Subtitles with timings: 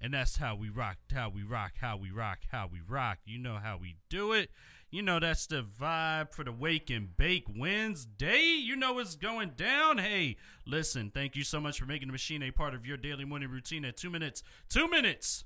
[0.00, 3.18] And that's how we rock, how we rock, how we rock, how we rock.
[3.26, 4.50] You know how we do it.
[4.90, 8.58] You know that's the vibe for the Wake and Bake Wednesday.
[8.60, 9.98] You know what's going down.
[9.98, 10.36] Hey,
[10.66, 13.50] listen, thank you so much for making the machine a part of your daily morning
[13.50, 15.44] routine at two minutes, two minutes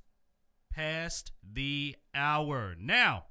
[0.73, 2.75] past the hour.
[2.80, 3.25] Now,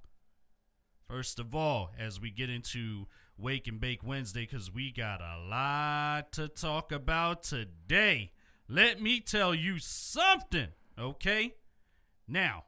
[1.08, 5.40] first of all, as we get into Wake and Bake Wednesday, because we got a
[5.50, 8.34] lot to talk about today,
[8.70, 10.68] let me tell you something.
[11.00, 11.56] Okay?
[12.28, 12.66] Now,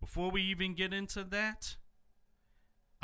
[0.00, 1.76] before we even get into that,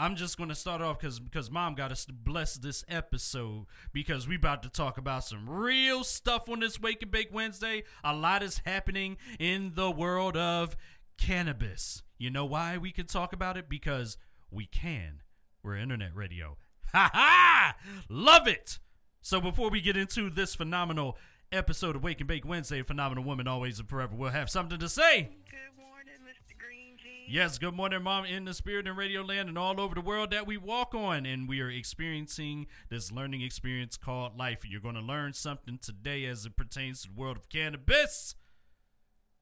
[0.01, 3.67] I'm just going to start off because because mom got us to bless this episode
[3.93, 7.83] because we about to talk about some real stuff on this Wake and Bake Wednesday.
[8.05, 10.77] A lot is happening in the world of
[11.19, 12.05] cannabis.
[12.17, 13.69] You know why we can talk about it?
[13.69, 14.17] Because
[14.53, 15.23] we can.
[15.65, 16.57] We're internet radio.
[16.95, 17.77] Ha ha!
[18.09, 18.79] Love it!
[19.21, 21.19] So before we get into this phenomenal
[21.53, 24.89] episode of Wake and Bake Wednesday, Phenomenal Woman Always and Forever will have something to
[24.89, 25.31] say.
[25.51, 26.59] Good morning, Mr.
[26.59, 27.27] Green Jean.
[27.29, 30.31] Yes, good morning, Mom, in the spirit and radio land and all over the world
[30.31, 31.27] that we walk on.
[31.27, 34.63] And we are experiencing this learning experience called life.
[34.69, 38.35] You're going to learn something today as it pertains to the world of cannabis.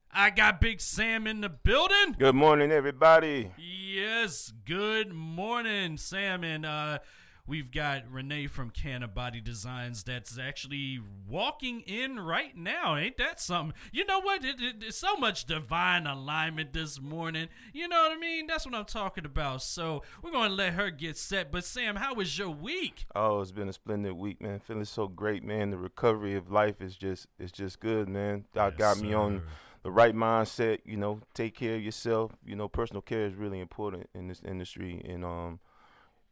[0.09, 2.15] I got Big Sam in the building.
[2.17, 3.51] Good morning, everybody.
[3.57, 6.43] Yes, good morning, Sam.
[6.43, 6.99] And uh,
[7.47, 12.97] we've got Renee from Canna Body Designs that's actually walking in right now.
[12.97, 13.73] Ain't that something?
[13.91, 14.43] You know what?
[14.43, 17.47] It, it, it's so much divine alignment this morning.
[17.73, 18.47] You know what I mean?
[18.47, 19.61] That's what I'm talking about.
[19.61, 21.51] So we're going to let her get set.
[21.51, 23.05] But, Sam, how was your week?
[23.15, 24.59] Oh, it's been a splendid week, man.
[24.59, 25.71] Feeling so great, man.
[25.71, 28.45] The recovery of life is just it's just good, man.
[28.53, 29.43] God Yes, got me on
[29.83, 30.79] the right mindset.
[30.85, 32.31] You know, take care of yourself.
[32.45, 35.59] You know, personal care is really important in this industry, and um,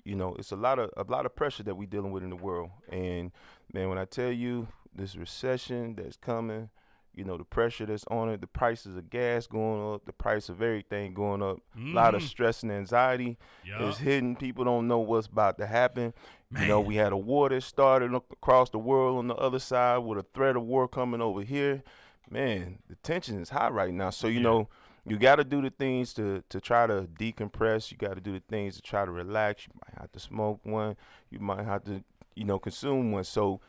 [0.05, 2.29] you know, it's a lot of a lot of pressure that we're dealing with in
[2.29, 2.69] the world.
[2.89, 3.31] And
[3.73, 6.69] man, when I tell you this recession that's coming,
[7.13, 10.47] you know, the pressure that's on it, the prices of gas going up, the price
[10.47, 13.81] of everything going up, a lot of stress and anxiety Yup.
[13.81, 14.35] is hidden.
[14.35, 16.13] People don't know what's about to happen.
[16.51, 19.97] You know, we had a war that started across the world on the other side
[19.99, 21.83] with a threat of war coming over here.
[22.29, 24.09] Man, the tension is high right now.
[24.11, 24.43] So, you Yeah.
[24.43, 24.69] know,
[25.07, 27.91] you got to do the things to, to try to decompress.
[27.91, 29.67] You got to do the things to try to relax.
[29.67, 30.95] You might have to smoke one.
[31.29, 32.03] You might have to,
[32.35, 33.23] you know, consume one.
[33.23, 33.61] So,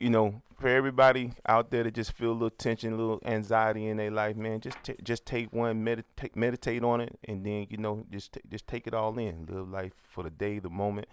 [0.00, 3.86] you know, for everybody out there that just feel a little tension, a little anxiety
[3.86, 7.66] in their life, man, just ta just take one, meditate, meditate on it, and then
[7.68, 9.46] you know, just ta- just take it all in.
[9.46, 11.08] Live life for the day, the moment,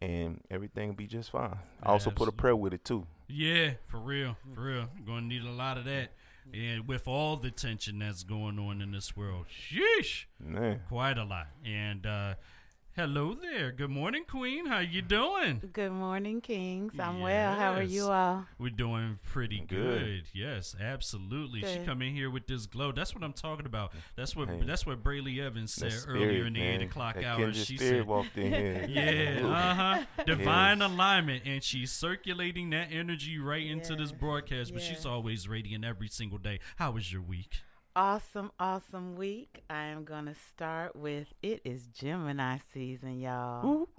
[0.00, 1.58] and everything will be just fine.
[1.82, 3.06] I also put a prayer with it too.
[3.28, 4.88] Yeah, for real, for real.
[5.06, 6.12] Going to need a lot of that.
[6.52, 11.24] And with all the tension that's going on in this world, sheesh, Man, quite a
[11.24, 11.48] lot.
[11.64, 12.34] And uh,
[12.98, 13.70] hello there.
[13.70, 14.66] Good morning, Queen.
[14.66, 15.62] How you doing?
[15.72, 16.98] Good morning, Kings.
[16.98, 17.54] I'm well.
[17.54, 18.44] How are you all?
[18.58, 20.00] We're doing pretty good.
[20.00, 20.22] Good.
[20.34, 21.60] Yes, absolutely.
[21.60, 22.90] She come in here with this glow.
[22.90, 23.92] That's what I'm talking about.
[24.16, 24.62] That's what Hey.
[24.66, 27.36] that's what Brayley Evans said that earlier in the man, eight o'clock that hour.
[27.36, 28.86] kindred She said, walked in here.
[28.88, 30.24] Yeah, uh huh.
[30.26, 30.90] Divine Yes.
[30.90, 34.72] alignment, and she's circulating that energy right into this broadcast.
[34.72, 36.58] But she's always radiant every single day.
[36.76, 37.60] How was your week?
[38.00, 39.64] Awesome, awesome week.
[39.68, 43.88] I am going to start with it is Gemini season, y'all.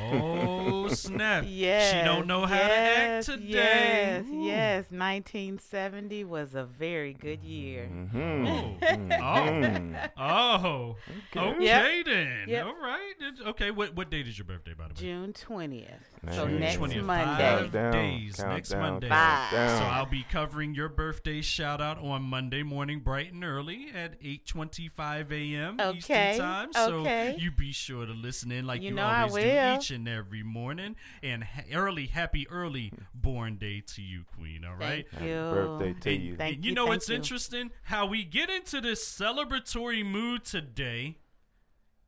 [0.00, 0.47] Oh,
[0.90, 1.44] oh snap!
[1.46, 1.92] Yes.
[1.92, 3.46] she don't know how to act yes, today.
[3.48, 4.42] Yes, Ooh.
[4.44, 4.84] yes.
[4.90, 7.88] 1970 was a very good year.
[7.92, 8.48] Mhm.
[8.48, 10.10] Oh, Mhm.
[10.18, 10.96] oh,
[11.36, 12.04] okay Yep.
[12.06, 12.48] then.
[12.48, 12.66] Yep.
[12.66, 13.14] All right.
[13.20, 15.00] It's- Okay, what what date is your birthday, by the way?
[15.00, 15.88] June 20th.
[16.32, 16.60] So Man.
[16.60, 17.04] next 20th.
[17.04, 17.24] Monday.
[17.36, 19.08] Five Countdown, days, next countdown, Monday.
[19.08, 19.78] Five.
[19.78, 24.16] So I'll be covering your birthday shout out on Monday morning, bright and early at
[24.22, 25.78] 8:25 a.m.
[25.80, 26.72] Okay, Eastern time.
[26.72, 27.36] So okay.
[27.38, 30.08] you be sure to listen in like you, You know I always do each and
[30.08, 30.77] every morning.
[31.22, 34.64] And ha- early, happy early born day to you, Queen.
[34.64, 35.06] All right.
[35.10, 35.34] Thank Happy you.
[35.36, 36.36] birthday to And- you.
[36.36, 37.14] Thank and you you, know thank what's you.
[37.16, 37.70] interesting?
[37.84, 41.18] How we get into this celebratory mood today.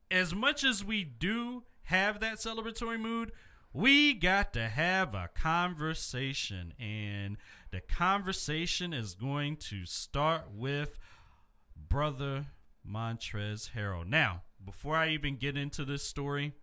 [0.09, 3.31] As much as we do have that celebratory mood,
[3.73, 6.73] we got to have a conversation.
[6.79, 7.37] And
[7.71, 10.97] the conversation is going to start with
[11.75, 12.47] Brother
[12.87, 14.05] Montrez Harrell.
[14.05, 16.53] Now, before I even get into this story,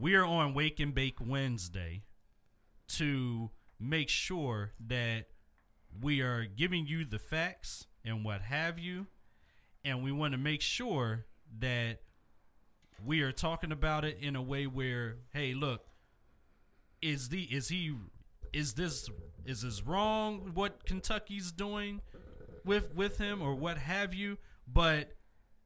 [0.00, 2.02] we are on Wake and Bake Wednesday
[2.88, 5.26] to make sure that
[6.00, 9.06] we are giving you the facts and what have you.
[9.84, 11.26] And we want to make sure
[11.58, 12.00] that
[13.04, 15.86] we are talking about it in a way where, hey, look,
[17.02, 17.94] is the is he
[18.52, 19.08] is this
[19.46, 22.02] is this wrong what Kentucky's doing
[22.64, 24.38] with with him or what have you?
[24.66, 25.12] But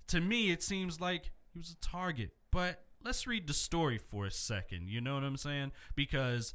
[0.09, 2.31] to me it seems like he was a target.
[2.53, 4.89] But let's read the story for a second.
[4.89, 5.73] You know what I'm saying?
[5.95, 6.55] Because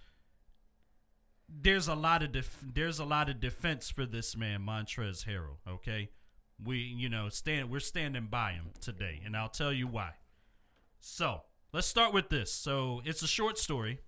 [1.47, 5.57] there's a lot of def- there's a lot of defense for this man, Montrez Harrell.
[5.67, 6.09] Okay,
[6.63, 10.13] we you know stand we're standing by him today, and I'll tell you why.
[10.99, 11.41] So
[11.71, 12.51] let's start with this.
[12.51, 13.99] So it's a short story.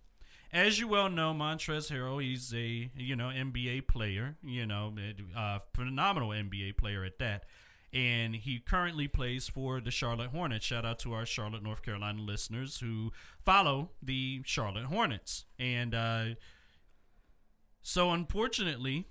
[0.54, 4.94] As you well know, Montrez Harrell, he's a you know NBA player, you know,
[5.36, 7.46] uh, phenomenal NBA player at that,
[7.94, 10.66] and he currently plays for the Charlotte Hornets.
[10.66, 13.12] Shout out to our Charlotte, North Carolina listeners who
[13.44, 16.26] follow the Charlotte Hornets, and uh,
[17.82, 19.08] so unfortunately,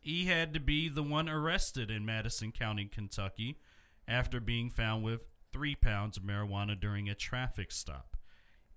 [0.00, 3.58] he had to be the one arrested in Madison County, Kentucky,
[4.06, 8.16] after being found with three pounds of marijuana during a traffic stop,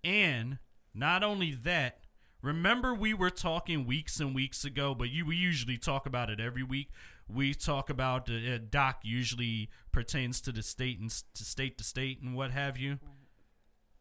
[0.04, 0.58] and
[0.94, 2.00] not only that,
[2.42, 6.40] remember we were talking weeks and weeks ago, but you we usually talk about it
[6.40, 6.90] every week.
[7.32, 12.22] We talk about uh, doc usually pertains to the state and to state to state
[12.22, 13.00] and what have you.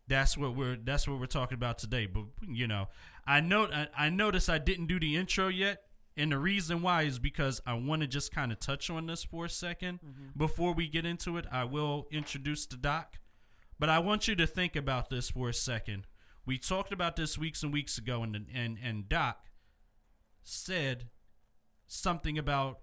[0.07, 2.07] That's what we're that's what we're talking about today.
[2.07, 2.89] But you know,
[3.27, 5.83] I know I, I noticed I didn't do the intro yet,
[6.17, 9.25] and the reason why is because I want to just kind of touch on this
[9.25, 9.99] for a 2nd
[10.37, 11.45] before we get into it.
[11.53, 13.19] I will introduce the doc,
[13.79, 16.07] but I want you to think about this for a second.
[16.47, 19.45] We talked about this weeks and weeks ago, and and and Doc
[20.43, 21.09] said
[21.87, 22.79] something about,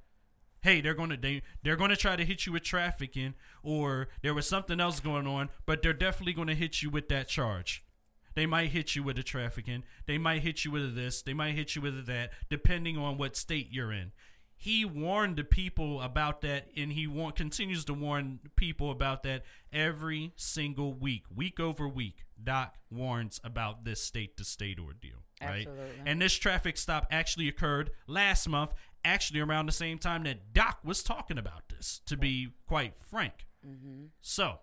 [0.66, 4.48] hey, they're gonna they they're gonna try to hit you with trafficking, or there was
[4.48, 7.84] something else going on, but they're definitely gonna hit you with that charge.
[8.34, 9.84] They might hit you with a trafficking.
[10.08, 11.22] They might hit you with this.
[11.22, 14.12] They might hit you with that, depending on what state you're in.
[14.58, 20.34] He warned the people about that, and he continues to warn people about that every
[20.36, 22.26] single week, week over week.
[22.42, 25.68] Doc warns about this state to state ordeal, right?
[25.68, 26.02] Absolutely.
[26.06, 28.74] And this traffic stop actually occurred last month,
[29.06, 33.46] actually around the same time that Doc was talking about this, to be quite frank.
[33.66, 34.08] Mm-hmm.
[34.20, 34.60] So,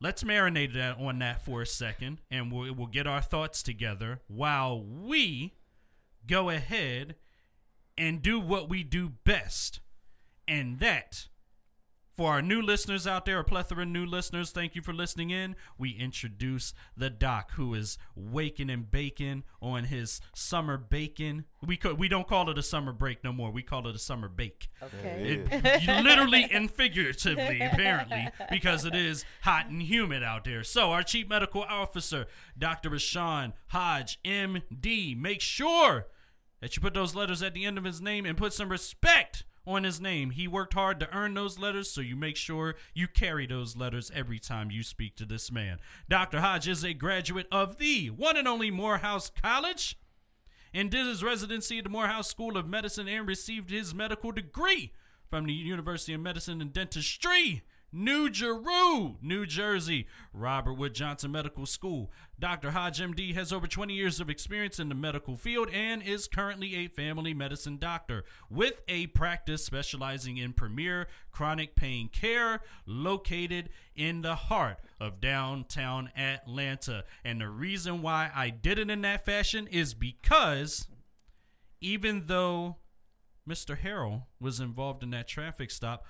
[0.00, 4.20] let's marinate that on that for a second, and we'll, we'll get our thoughts together
[4.28, 5.54] while we
[6.26, 7.16] go ahead
[7.96, 9.80] and do what we do best.
[10.46, 11.28] And that,
[12.20, 15.30] for our new listeners out there, a plethora of new listeners, thank you for listening
[15.30, 15.56] in.
[15.78, 21.46] We introduce the doc who is waking and baking on his summer bacon.
[21.66, 23.50] We could, we don't call it a summer break no more.
[23.50, 24.68] We call it a summer bake.
[24.82, 25.46] Okay.
[25.50, 30.62] It, literally and figuratively, apparently, because it is hot and humid out there.
[30.62, 32.26] So, our chief medical officer,
[32.58, 32.90] Dr.
[32.90, 36.08] Rasean Hodge, MD, make sure
[36.60, 39.44] that you put those letters at the end of his name and put some respect
[39.66, 40.30] on his name.
[40.30, 44.10] He worked hard to earn those letters, so you make sure you carry those letters
[44.14, 45.78] every time you speak to this man.
[46.08, 46.40] Dr.
[46.40, 49.96] Hodge is a graduate of the one and only Morehouse College
[50.72, 54.92] and did his residency at the Morehouse School of Medicine and received his medical degree
[55.28, 61.66] from the University of Medicine and Dentistry, New Jeru, New Jersey, Robert Wood Johnson Medical
[61.66, 62.12] School.
[62.38, 62.70] Dr.
[62.70, 66.76] Hodge MD has over 20 years of experience in the medical field and is currently
[66.76, 74.22] a family medicine doctor with a practice specializing in premier chronic pain care located in
[74.22, 77.04] the heart of downtown Atlanta.
[77.24, 80.86] And the reason why I did it in that fashion is because
[81.80, 82.76] even though
[83.48, 83.76] Mr.
[83.76, 86.04] Harrell was involved in that traffic stop,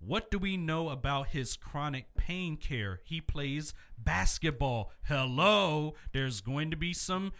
[0.00, 3.00] what do we know about his chronic pain care?
[3.04, 4.92] He plays basketball.
[5.04, 7.32] Hello, there's going to be some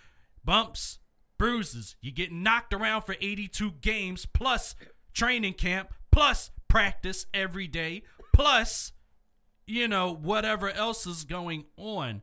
[0.45, 0.99] bumps,
[1.39, 1.97] bruises.
[2.03, 4.75] You get knocked around for 82 games, plus
[5.15, 8.03] training camp, plus practice every day,
[8.35, 8.93] plus,
[9.67, 12.23] you know, whatever else is going on.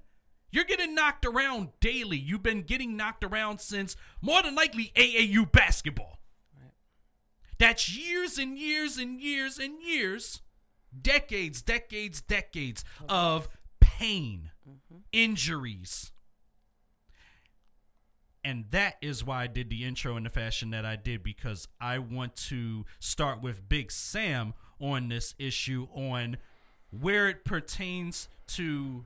[0.51, 2.17] You're getting knocked around daily.
[2.17, 6.16] You've been getting knocked around since more than likely AAU basketball.
[7.59, 10.41] That's years and years and years and years,
[10.99, 14.97] decades, decades, decades of pain, mm-hmm.
[15.11, 16.11] injuries.
[18.43, 21.67] And that is why I did the intro in the fashion that I did because
[21.81, 26.37] I want to start with Big Sam on this issue on
[26.89, 29.05] where it pertains to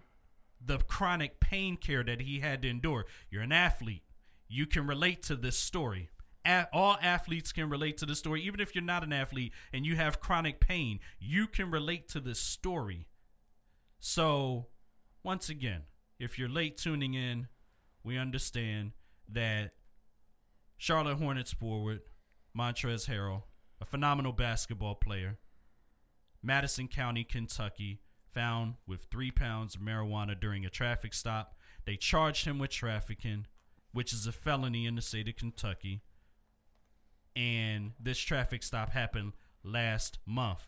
[0.63, 3.05] the chronic pain care that he had to endure.
[3.29, 4.03] You're an athlete.
[4.47, 6.09] You can relate to this story.
[6.45, 8.41] All athletes can relate to this story.
[8.41, 12.19] Even if you're not an athlete and you have chronic pain, you can relate to
[12.19, 13.07] this story.
[13.99, 14.67] So,
[15.23, 15.83] once again,
[16.19, 17.47] if you're late tuning in,
[18.03, 18.93] we understand
[19.29, 19.73] that
[20.77, 22.01] Charlotte Hornets forward
[22.57, 23.43] Montrez Harrell,
[23.79, 25.37] a phenomenal basketball player,
[26.41, 28.01] Madison County, Kentucky,
[28.33, 31.55] found with three pounds of marijuana during a traffic stop.
[31.85, 33.45] They charged him with trafficking,
[33.91, 36.01] which is a felony in the state of Kentucky.
[37.35, 39.33] And this traffic stop happened
[39.63, 40.67] last month.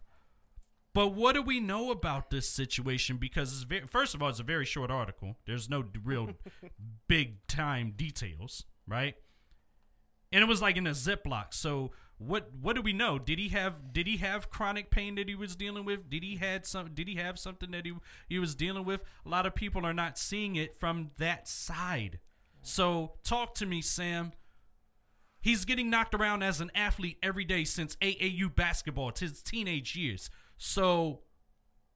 [0.93, 3.17] But what do we know about this situation?
[3.17, 5.38] Because it's very, first of all, it's a very short article.
[5.48, 6.29] There's no real
[7.08, 8.65] big time details.
[8.88, 9.15] right?
[10.32, 11.53] And it was like in a Ziploc.
[11.53, 13.20] So what what do we know?
[13.20, 16.10] Did he have did he have chronic pain that he was dealing with?
[16.10, 17.93] Did he had some did he have something that he
[18.29, 19.03] he was dealing with?
[19.25, 22.20] A lot of people are not seeing it from that side.
[22.62, 24.32] So talk to me, Sam.
[25.44, 29.94] He's getting knocked around as an athlete every day since AAU basketball, to his teenage
[29.96, 30.30] years.
[30.58, 31.20] So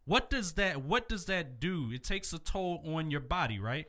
[0.06, 1.90] what does that what does that do?
[1.94, 3.86] It takes a toll on your body, right?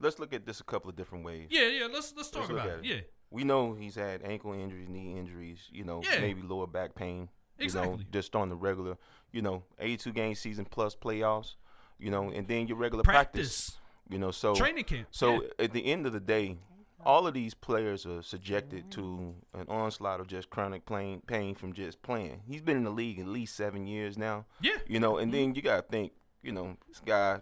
[0.00, 1.48] Let's look at this a couple of different ways.
[1.50, 1.88] Yeah, yeah.
[1.92, 2.78] Let's let's talk Let's about it.
[2.78, 2.84] it.
[2.84, 3.00] Yeah.
[3.30, 6.20] We know he's had ankle injuries, knee injuries, you know, Yeah.
[6.20, 7.28] maybe lower back pain.
[7.58, 8.06] You know, Exactly.
[8.12, 8.96] just on the regular,
[9.32, 11.54] you know, 82 game season plus playoffs,
[11.98, 13.70] you know, and then your regular practice.
[13.70, 13.78] Practice.
[14.10, 15.08] you know, so Training camp.
[15.10, 15.48] So Yeah.
[15.60, 16.58] at the end of the day,
[17.04, 19.00] all of these players are subjected mm-hmm.
[19.00, 22.42] to an onslaught of just chronic pain, pain from just playing.
[22.46, 24.46] He's been in the league at least seven years now.
[24.60, 24.78] Yeah.
[24.86, 25.56] You know, and then mm-hmm.
[25.56, 27.40] you gotta think, you know, this guy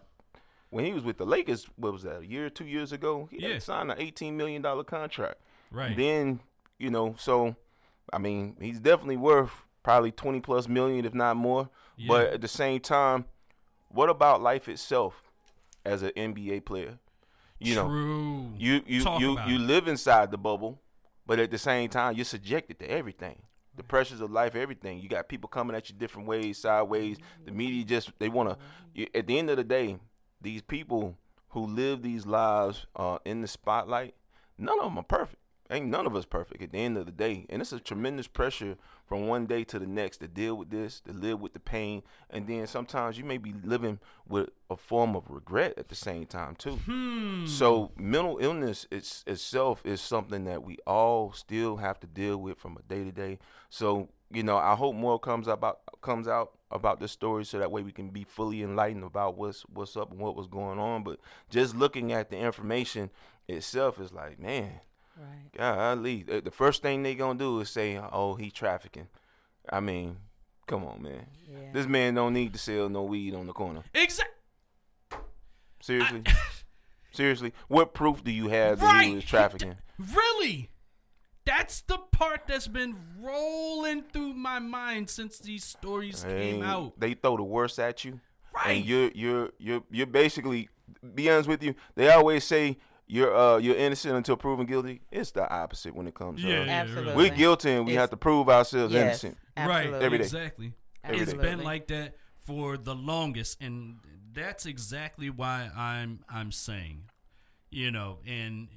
[0.71, 3.29] when he was with the Lakers, what was that, a year two years ago?
[3.31, 3.55] He Yeah.
[3.55, 5.41] had signed an eighteen million dollar contract.
[5.71, 5.97] Right.
[5.97, 6.41] Then,
[6.79, 7.57] you know, so
[8.13, 9.53] I mean, he's definitely worth
[9.83, 11.69] probably twenty plus million, if not more.
[11.97, 12.09] Yeah.
[12.09, 13.27] But at the same time,
[13.89, 15.31] what about life itself
[15.85, 16.99] as an NBA player?
[17.61, 18.51] You know, True.
[18.57, 19.61] you you Talk you you it.
[19.61, 20.81] live inside the bubble,
[21.27, 23.43] but at the same time, you're subjected to everything.
[23.77, 24.99] The pressures of life, everything.
[25.01, 27.19] You got people coming at you different ways, sideways.
[27.45, 28.59] The media just they want
[28.95, 29.17] to.
[29.17, 29.99] At the end of the day,
[30.41, 31.17] these people
[31.51, 34.15] who live these lives uh, in the spotlight,
[34.59, 35.43] none of them are perfect.
[35.71, 38.27] Ain't none of us perfect at the end of the day, and it's a tremendous
[38.27, 41.61] pressure from one day to the next to deal with this, to live with the
[41.61, 45.95] pain, and then sometimes you may be living with a form of regret at the
[45.95, 46.77] same time too.
[46.77, 47.47] Hmm.
[47.47, 52.59] So mental illness it's, itself is something that we all still have to deal with
[52.59, 53.39] from a day to day.
[53.69, 57.73] So you know, I hope more comes about comes out about this story, so that
[57.73, 61.03] way we can be fully enlightened about what's what's up and what was going on.
[61.03, 63.11] But just looking at the information
[63.49, 64.81] itself is like, man,
[65.21, 65.53] Right.
[65.55, 69.09] golly, the the first thing they gonna do is say, "Oh, he trafficking."
[69.69, 70.17] I mean,
[70.67, 71.27] come on, man.
[71.49, 71.73] Yeah.
[71.73, 73.83] This man don't need to sell no weed on the corner.
[73.95, 74.35] Exactly.
[75.81, 76.23] Seriously,
[77.13, 79.09] seriously, what proof do you have that Right.
[79.09, 79.77] he was trafficking?
[79.99, 80.71] Really?
[81.47, 87.01] That's the part that's been rolling through my mind since these stories came out.
[87.01, 88.21] They throw the worst at you,
[88.55, 88.77] Right.
[88.79, 90.69] and you're you're you're you're basically.
[91.15, 92.77] Be honest with you, they always say
[93.11, 95.01] you're uh you're innocent until proven guilty.
[95.11, 96.43] It's the opposite when it comes.
[96.43, 96.67] Yeah, up.
[96.67, 97.15] yeah, Absolutely.
[97.17, 99.39] we're guilty and we It's- have to prove ourselves yes, innocent.
[99.57, 99.93] Absolutely.
[99.93, 100.03] Right.
[100.03, 100.25] Every day.
[100.25, 100.73] Exactly.
[101.05, 101.39] Every It's day.
[101.39, 102.15] been like that
[102.47, 103.97] for the longest, and
[104.33, 107.05] that's exactly why I'm I'm saying,
[107.71, 108.69] you know, and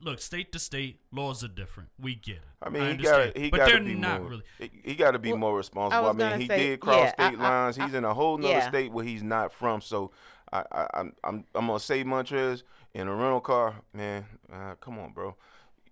[0.00, 1.90] look, state to state, laws are different.
[2.00, 2.42] We get it.
[2.62, 3.34] I mean, he understand.
[3.34, 4.30] got he but got they're to be not more.
[4.30, 4.42] really.
[4.58, 6.04] He, he got to be Well, more responsible.
[6.04, 7.76] I, was mean, he say, did cross yeah, state I- lines.
[7.76, 8.68] He's in a whole nother yeah.
[8.68, 9.80] state where he's not from.
[9.80, 10.10] So,
[10.52, 12.62] I, I I'm I'm I'm gonna say Montrez
[12.94, 14.26] in a rental car, man.
[14.52, 15.36] Uh, come on, bro.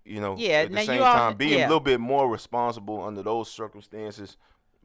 [0.05, 1.65] You know, Yeah, At the same all- time, being yeah.
[1.65, 4.37] a little bit more responsible under those circumstances.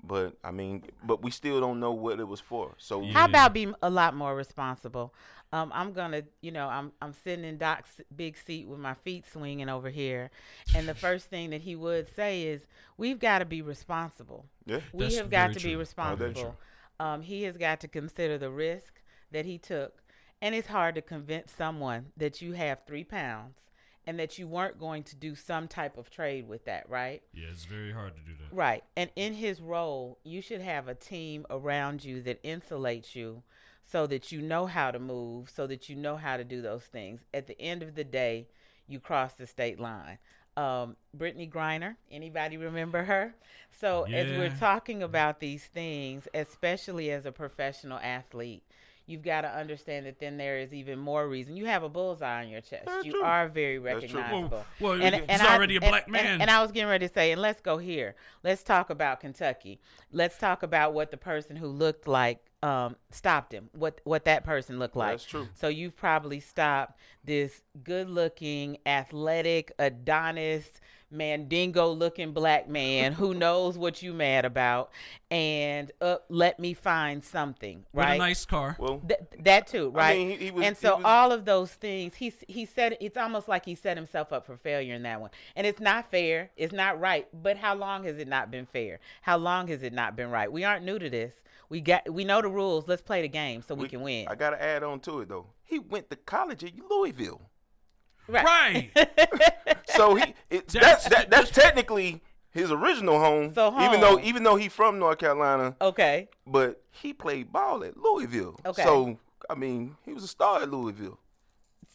[0.05, 2.75] But I mean, but we still don't know what it was for.
[2.77, 3.13] So Yeah.
[3.13, 5.15] How about be a lot more responsible?
[5.53, 9.25] Um, I'm gonna, you know, I'm I'm sitting in Doc's big seat with my feet
[9.31, 10.31] swinging over here,
[10.75, 12.67] and the first thing that he would say is,
[12.97, 14.47] "We've got to be responsible.
[14.67, 15.71] yeah, We have got to true.
[15.71, 16.57] be responsible.
[16.99, 19.01] Um, he has got to consider the risk
[19.31, 20.02] that he took,
[20.43, 23.61] and it's hard to convince someone that you have three pounds
[24.05, 27.23] and that you weren't going to do some type of trade with that, right?
[27.33, 28.55] Yeah, it's very hard to do that.
[28.55, 28.83] Right.
[28.97, 33.45] And in his role, you should have a team around you that insulates you
[33.85, 36.83] so that you know how to move, so that you know how to do those
[36.83, 37.21] things.
[37.33, 38.49] At the end of the day,
[38.89, 40.19] you cross the state line.
[40.57, 43.35] Um, Brittney Griner, anybody remember her?
[43.71, 48.65] So as we're talking about these things, especially as a professional athlete,
[49.07, 51.57] you've got to understand that then there is even more reason.
[51.57, 52.87] You have a bullseye on your chest.
[52.87, 53.23] That's you true.
[53.23, 54.49] are very recognizable.
[54.49, 56.41] Well, well, And- he's and already a black and- man.
[56.41, 58.15] And, I was getting ready to say, and let's go here.
[58.43, 59.81] Let's talk about Kentucky.
[60.11, 63.71] Let's talk about what the person who looked like um, stopped him.
[63.73, 65.15] What what that person looked like.
[65.15, 65.49] That's true.
[65.55, 70.81] So you've probably stopped this good-looking, athletic, Adonis,
[71.13, 74.91] Mandingo-looking black man who knows what you mad about,
[75.31, 77.85] and uh, let me find something.
[77.93, 78.15] With Right.
[78.15, 78.77] a nice car.
[78.79, 80.17] well, Th- that too, right?
[80.17, 82.97] mean, he- he was- and he so was- all of those things, he he said
[83.01, 85.31] it's almost like he set himself up for failure in that one.
[85.57, 87.29] And it's not fair, it's not right.
[87.33, 89.01] But how long has it not been fair?
[89.23, 90.51] How long has it not been right?
[90.51, 91.35] We aren't new to this.
[91.69, 92.87] We got we know the rules.
[92.87, 94.29] Let's play the game so we, can win.
[94.29, 95.47] I gotta add on to it though.
[95.65, 97.41] He went to college at Louisville.
[98.33, 98.91] Right.
[99.89, 103.53] so he it's That's- that's that, that's technically his original home.
[103.55, 106.29] So even though even though he's from North Carolina, okay.
[106.47, 108.59] but he played ball at Louisville.
[108.67, 108.83] Okay.
[108.83, 109.19] So
[109.51, 111.19] I mean, he was a star at Louisville.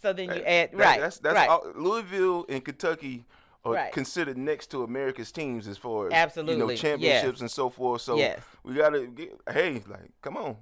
[0.01, 0.99] So then you add that- right.
[0.99, 1.49] That's that's right.
[1.49, 3.25] all, Louisville and Kentucky
[3.65, 3.91] are Right.
[3.91, 6.79] considered next to America's teams as far as you Absolutely, know yes.
[6.79, 8.01] championships and so forth.
[8.01, 8.39] So Yes.
[8.63, 10.55] we gotta get hey, like, come on,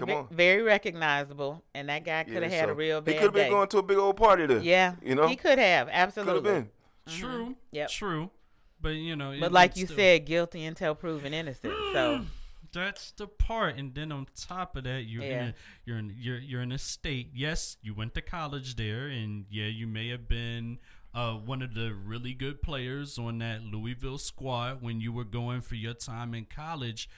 [0.00, 0.28] come Ve- on.
[0.30, 3.14] Very recognizable, and that guy could have Yeah, had so a real big.
[3.14, 4.60] He could have been going to a big old party there.
[4.60, 6.40] yeah, you know, he could have Absolutely.
[6.42, 6.70] could have been.
[7.20, 7.56] True.
[7.72, 7.88] Yep.
[7.90, 8.30] True.
[8.80, 9.30] But you know.
[9.38, 11.72] But it- like you still- said, guilty until proven innocent.
[11.92, 12.24] So
[12.72, 15.54] That's the part, and then on top of that, you're in a,
[15.84, 17.30] you're in you're you're in a state.
[17.34, 20.78] Yes, you went to college there, and yeah, you may have been
[21.12, 25.60] uh, one of the really good players on that Louisville squad when you were going
[25.62, 27.08] for your time in college.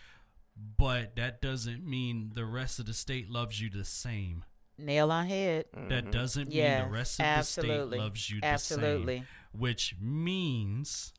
[0.56, 4.44] But that doesn't mean the rest of the state loves you the same.
[4.78, 5.66] nail on head.
[5.72, 6.10] That mm-hmm.
[6.10, 7.78] doesn't mean the rest of absolutely.
[7.78, 9.26] the state loves you the same.
[9.52, 11.12] Which means,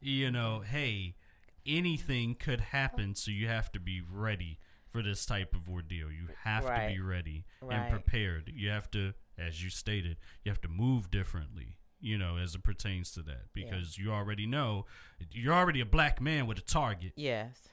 [0.00, 1.14] you know, hey,
[1.66, 4.58] anything could happen, so you have to be ready
[4.90, 6.10] for this type of ordeal.
[6.10, 7.76] You have to be ready Right.
[7.76, 8.50] and prepared.
[8.54, 11.78] You have to, as you stated, you have to move differently.
[12.04, 14.86] You know, as it pertains to that, because you already know
[15.30, 17.12] you're already a black man with a target.
[17.14, 17.68] Yes.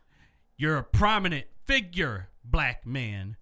[0.60, 3.38] You're a prominent figure, black man,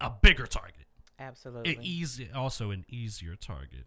[0.00, 0.86] a bigger target
[1.18, 1.74] Absolutely.
[1.76, 3.84] an easy also an easier target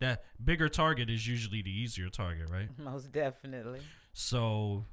[0.00, 3.80] that bigger target is usually the easier target right Most definitely.
[4.14, 4.86] so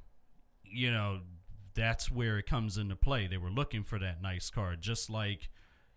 [0.63, 1.21] you know
[1.75, 5.49] that's where it comes into play they were looking for that nice card just like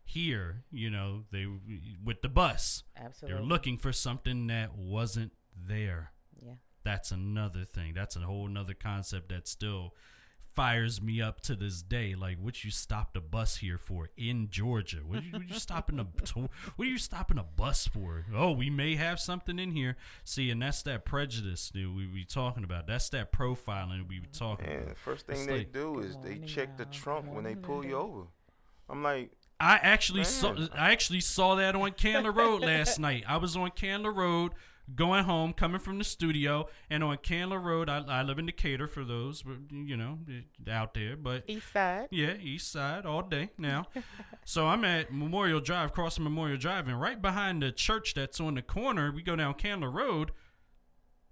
[0.04, 1.46] here you know they
[2.04, 3.36] with the bus Absolutely.
[3.36, 6.54] they're looking for something that wasn't there Yeah.
[6.84, 9.94] that's another thing that's a whole nother concept that still
[10.56, 12.14] fires me up to this day.
[12.14, 14.98] Like what you stopped a bus here for in georgia?
[15.06, 16.48] What you, what you stopping a what
[16.88, 18.24] are you stopping a bus for?
[18.34, 19.96] Oh we may have something in here.
[20.24, 22.86] See and that's that prejudice that we be talking about.
[22.86, 24.96] That's that profiling we be talking And the about.
[24.98, 27.84] first thing It's they like- do is they morning, check the trunk when they pull
[27.84, 28.22] you over.
[28.88, 33.24] I'm like, I actually saw I actually saw that on Candler Road last night.
[33.28, 34.52] I was on Candler Road
[34.94, 38.86] going home, coming from the studio, and on Candler Road, I, I live in Decatur
[38.86, 40.18] for those you know
[40.70, 42.08] out there, but East side.
[42.10, 43.86] yeah, East Side all day now.
[44.44, 48.54] so I'm at Memorial Drive, crossing Memorial Drive, and right behind the church that's on
[48.54, 50.30] the corner, we go down Candler Road.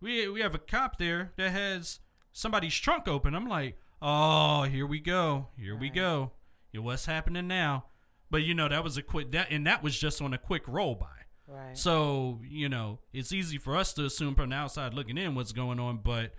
[0.01, 2.01] We we have a cop there that has
[2.33, 3.35] somebody's trunk open.
[3.35, 5.95] I'm like, oh, here we go, here we Right.
[5.95, 6.33] go.
[6.73, 7.87] Yeah, what's happening now?
[8.31, 10.67] But you know that was a quick that, and that was just on a quick
[10.67, 11.07] roll by.
[11.47, 11.77] Right.
[11.77, 15.53] So, you know, it's easy for us to assume from the outside looking in what's
[15.53, 16.33] going on, but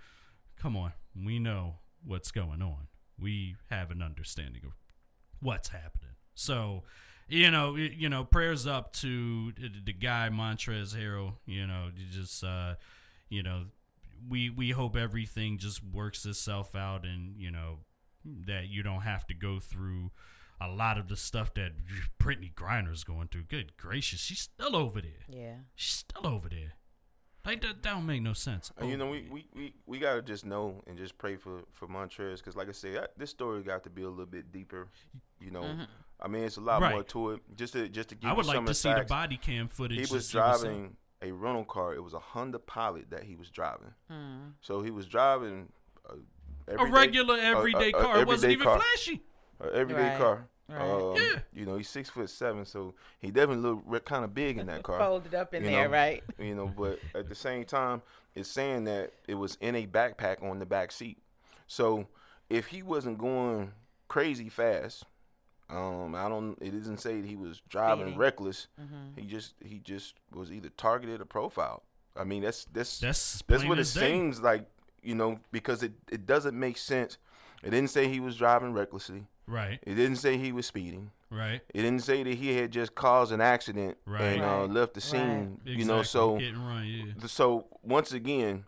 [0.56, 0.92] come on,
[1.24, 2.88] we know what's going on.
[3.18, 4.72] We have an understanding of
[5.40, 6.16] what's happening.
[6.34, 6.82] So,
[7.28, 12.74] you know, you know, prayers up to the, guy Montrez Harrell, you know, just uh,
[13.28, 13.64] you know,
[14.28, 17.78] we we hope everything just works itself out and, you know,
[18.46, 20.10] that you don't have to go through
[20.60, 21.72] a lot of the stuff that
[22.20, 23.44] Brittney Griner's going through.
[23.44, 25.24] Good gracious, she's still over there.
[25.28, 25.54] Yeah.
[25.74, 26.72] She's still over there.
[27.44, 28.72] Like that, that don't make no sense.
[28.76, 31.86] And you know, we, we, we, we gotta just know and just pray for for
[31.86, 34.88] Montrez because, like I said, that, this story got to be a little bit deeper.
[35.40, 35.78] You know,
[36.20, 36.92] I mean, it's a lot Right.
[36.94, 37.40] more to it.
[37.54, 38.34] Just to just to give some context.
[38.34, 40.08] I would some like of to the see the body cam footage.
[40.08, 40.60] He was see what's up.
[40.62, 41.94] driving a rental car.
[41.94, 43.94] It was a Honda Pilot that he was driving.
[44.10, 44.48] Hmm.
[44.60, 45.68] So he was driving
[46.10, 48.20] a, a everyday- regular a- everyday a- a car.
[48.22, 48.80] It wasn't even car.
[48.80, 49.22] flashy.
[49.60, 50.48] A everyday Right, car.
[50.68, 50.80] right.
[50.80, 51.38] Um, Yeah.
[51.52, 54.82] You know, he's six foot seven, so he definitely looked kind of big in that
[54.82, 54.98] car.
[54.98, 56.22] Folded up in there, know, right?
[56.38, 58.02] You know, but at the same time,
[58.34, 61.18] it's saying that it was in a backpack on the back seat.
[61.66, 62.06] So
[62.50, 63.72] if he wasn't going
[64.08, 65.04] crazy fast,
[65.68, 66.56] um, I don't.
[66.60, 68.18] It doesn't say that he was driving Speeding.
[68.18, 68.68] reckless.
[68.80, 69.20] Mm-hmm.
[69.20, 71.80] He just he just was either targeted or profiled.
[72.14, 74.00] I mean, that's that's That's that's what it day.
[74.00, 74.66] seems like.
[75.02, 77.18] You know, because it it doesn't make sense.
[77.64, 79.26] It didn't say he was driving recklessly.
[79.48, 81.12] Right, It didn't say he was speeding.
[81.30, 84.22] right, It didn't say that he had just caused an accident Right.
[84.38, 85.60] and uh, left the scene.
[85.64, 85.72] exactly.
[85.76, 87.26] You know, so run, yeah.
[87.26, 88.64] so once again,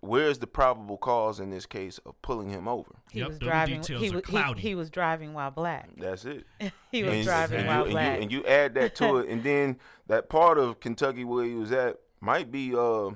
[0.00, 2.90] where is the probable cause in this case of pulling him over?
[3.10, 3.82] He Yep, was them driving.
[3.82, 4.22] He are was
[4.56, 5.88] he, he was driving while black.
[5.96, 6.44] That's it.
[6.92, 8.20] he was and, driving and while you, black.
[8.20, 9.78] and, you, and you add that to it, and then
[10.08, 13.10] that part of Kentucky where he was at might be uh,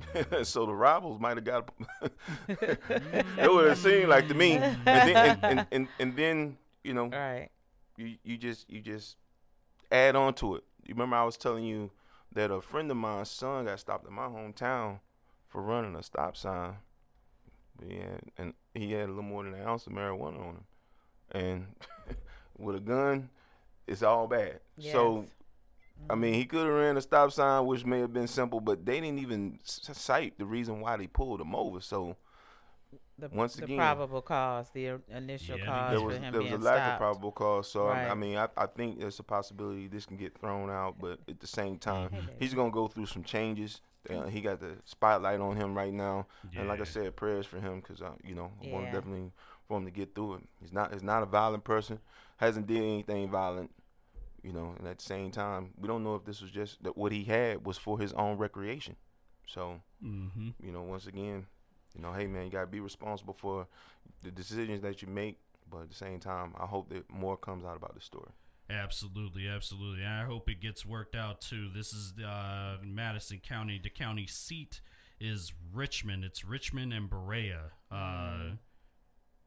[0.42, 1.68] so the rivals might have got.
[2.48, 6.94] it would have seemed like to me, and then and, and, and, and then you
[6.94, 7.48] know Right.
[7.96, 9.16] you you just you just
[9.92, 10.64] add on to it.
[10.84, 11.90] You remember I was telling you
[12.32, 15.00] that a friend of mine's son got stopped in my hometown
[15.48, 16.74] for running a stop sign.
[17.86, 20.64] Yeah, and he had a little more than an ounce of marijuana on him,
[21.30, 21.66] and
[22.58, 23.28] with a gun,
[23.86, 24.60] it's all bad.
[24.80, 25.28] So, Yes.
[26.10, 28.84] I mean, he could have ran a stop sign, which may have been simple, but
[28.86, 31.80] they didn't even cite the reason why they pulled him over.
[31.80, 32.16] So
[33.18, 36.40] The, once the again- probable cause, the initial Yeah, cause there for was him there
[36.42, 36.92] was being a lack stopped.
[36.92, 37.68] of probable cause.
[37.70, 40.96] So I, I mean, I, I think there's a possibility this can get thrown out,
[41.00, 43.80] but at the same time, he's gonna go through some changes.
[44.08, 47.58] Uh, he got the spotlight on him right now, and like I said, prayers for
[47.60, 48.92] him because uh, you know I want Yeah.
[48.92, 49.32] definitely
[49.66, 50.42] for him to get through it.
[50.60, 51.98] He's not he's not a violent person,
[52.38, 53.70] hasn't did anything violent,
[54.48, 54.74] you know.
[54.78, 57.24] And at the same time, we don't know if this was just that what he
[57.24, 58.96] had was for his own recreation.
[59.46, 60.50] So Mm-hmm.
[60.64, 61.46] you know, once again,
[61.94, 63.66] you know, hey man, you gotta be responsible for
[64.22, 65.38] the decisions that you make.
[65.70, 68.30] But at the same time, I hope that more comes out about the story.
[68.70, 70.04] Absolutely, absolutely.
[70.04, 71.68] I hope it gets worked out too.
[71.74, 73.80] This is uh, Madison County.
[73.82, 74.80] The county seat
[75.20, 76.22] is Richmond.
[76.24, 78.50] It's Richmond and Berea, uh,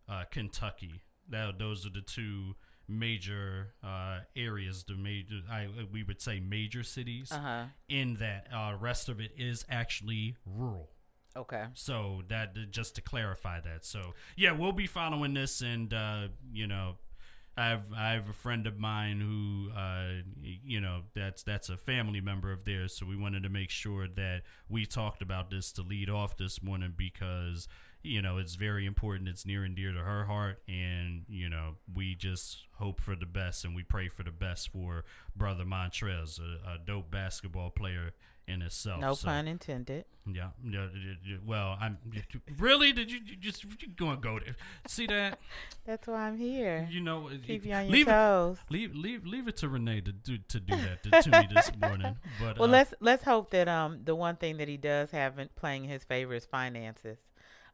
[0.09, 1.01] uh, Kentucky.
[1.29, 2.55] That those are the two
[2.91, 4.83] major uh, areas.
[4.83, 7.31] The major, I we would say major cities.
[7.31, 7.63] Uh huh.
[7.89, 10.89] In that, uh, rest of it is actually rural.
[11.35, 11.65] Okay.
[11.73, 13.85] So that just to clarify that.
[13.85, 16.97] So yeah, we'll be following this, and uh, you know,
[17.57, 21.77] I have I have a friend of mine who uh, you know that's that's a
[21.77, 22.95] family member of theirs.
[22.95, 26.61] So we wanted to make sure that we talked about this to lead off this
[26.61, 27.67] morning because
[28.03, 29.29] you know it's very important.
[29.29, 33.25] It's near and dear to her heart, and you know we just hope for the
[33.25, 38.13] best and we pray for the best for brother Montrez, a, a dope basketball player
[38.47, 38.99] in itself.
[39.01, 40.05] No So- pun intended.
[40.25, 40.49] yeah.
[41.45, 41.97] Well, I'm
[42.57, 42.91] really.
[42.91, 44.55] Did you, you just you gonna go there?
[44.87, 45.39] See that?
[45.85, 46.87] That's why I'm here.
[46.91, 48.57] You know, Keep you on your leave it, toes.
[48.69, 51.71] leave leave leave it to Renee to do to do that to, to me this
[51.79, 52.17] morning.
[52.39, 55.37] But Well, uh, let's let's hope that um the one thing that he does have
[55.39, 57.17] in playing his favor is finances,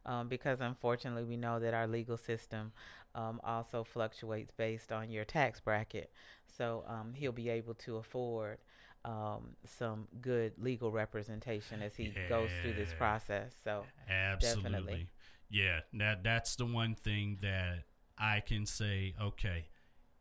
[0.06, 2.72] um because unfortunately we know that our legal system
[3.14, 6.10] um also fluctuates based on your tax bracket,
[6.56, 8.58] so um he'll be able to afford
[9.04, 13.52] um some good legal representation as he goes through this process.
[13.64, 15.08] So absolutely, definitely.
[15.50, 15.80] yeah.
[15.94, 17.84] That that's the one thing that
[18.18, 19.14] I can say.
[19.20, 19.66] Okay,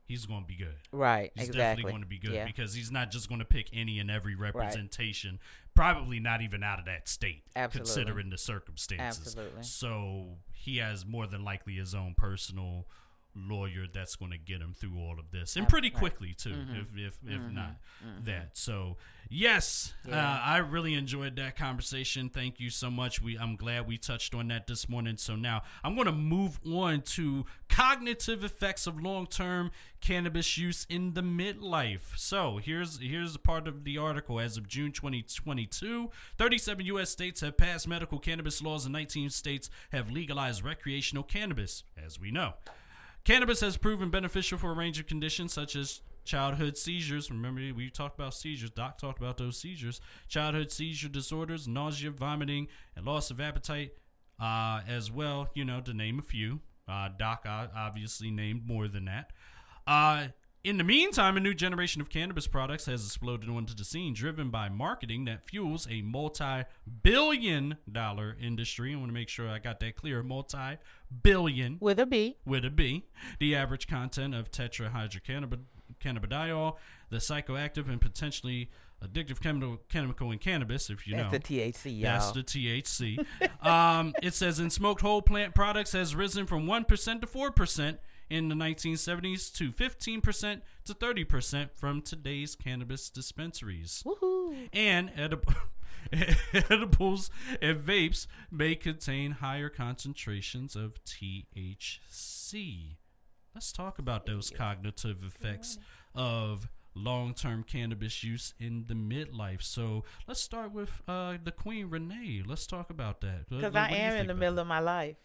[0.05, 0.75] he's gonna be good.
[0.91, 1.83] right, He's exactly.
[1.83, 2.45] definitely going to be good Yeah.
[2.45, 5.39] because he's not just going to pick any and every representation.
[5.77, 7.93] Probably not even out of that state, Absolutely.
[7.93, 9.27] considering the circumstances.
[9.27, 9.63] Absolutely.
[9.63, 12.87] So he has more than likely his own personal
[13.37, 16.81] lawyer that's going to get him through all of this, and pretty quickly too, Mhm.
[16.81, 17.53] if if if Mhm.
[17.53, 18.25] not Mhm.
[18.25, 18.57] that.
[18.57, 18.97] So
[19.29, 20.15] yes, Yeah.
[20.35, 22.29] uh, I really enjoyed that conversation.
[22.29, 23.21] Thank you so much.
[23.21, 25.17] We I'm glad we touched on that this morning.
[25.17, 29.71] So now I'm going to move on to cognitive effects of long-term
[30.01, 32.17] cannabis use in the midlife.
[32.17, 34.39] So here's here's a part of the article.
[34.39, 37.09] As of June 2022, 37 U.S.
[37.09, 41.83] states have passed medical cannabis laws, and 19 states have legalized recreational cannabis.
[41.95, 42.55] As we know.
[43.27, 47.29] Cannabis has proven beneficial for a range of conditions such as childhood seizures.
[47.29, 48.69] Remember, we talked about seizures.
[48.69, 49.99] Doc talked about those seizures.
[50.29, 53.91] Childhood seizure disorders, nausea, vomiting, and loss of appetite,
[54.39, 56.61] uh, as well, you know, to name a few.
[56.87, 59.33] Uh, Doc uh, obviously named more than that.
[59.85, 60.27] Uh,
[60.63, 64.49] in the meantime, a new generation of cannabis products has exploded onto the scene, driven
[64.49, 66.63] by marketing that fuels a multi
[67.03, 68.93] billion dollar industry.
[68.93, 70.77] I want to make sure I got that clear multi
[71.23, 72.35] billion With a B.
[72.45, 73.05] with a B.
[73.39, 76.75] The average content of tetrahydrocannabidiol,
[77.09, 78.69] the psychoactive and potentially
[79.03, 81.37] addictive chemical, chemical in cannabis, if you That's know.
[81.37, 82.11] the THC, y'all.
[82.11, 83.25] That's the THC.
[83.65, 87.97] um, it says in smoked whole plant products has risen from 1% to 4%
[88.29, 94.03] in the 1970s to 15% to 30% from today's cannabis dispensaries.
[94.05, 94.69] Woohoo.
[94.73, 95.55] And edib-
[96.69, 97.29] edibles
[97.61, 102.95] and vapes may contain higher concentrations of THC.
[103.53, 105.77] Let's talk about those cognitive effects
[106.13, 109.61] of long-term cannabis use in the midlife.
[109.61, 112.43] So let's start with uh, the Queen Renee.
[112.45, 113.49] Let's talk about that.
[113.49, 115.17] Because I am in the middle of my life.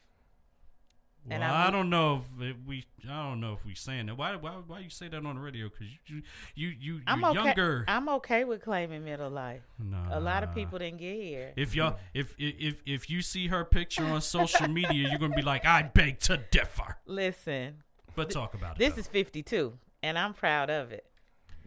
[1.24, 2.84] Well, and I, I- don't know if we.
[3.08, 4.16] I don't know if we saying that.
[4.16, 4.34] Why?
[4.36, 4.50] Why?
[4.66, 5.68] Why you say that on the radio?
[5.68, 6.22] Because you, you,
[6.54, 7.44] you, you, I'm you're okay.
[7.44, 7.84] younger.
[7.88, 9.62] I'm okay with claiming middle life.
[9.78, 10.02] No.
[10.10, 11.52] A lot of people didn't get here.
[11.56, 15.42] If y'all, if if if you see her picture on social media, you're gonna be
[15.42, 16.96] like, I beg to differ.
[17.06, 17.82] Listen,
[18.16, 18.78] But talk about it.
[18.78, 19.00] this though.
[19.00, 21.04] is 52, and I'm proud of it.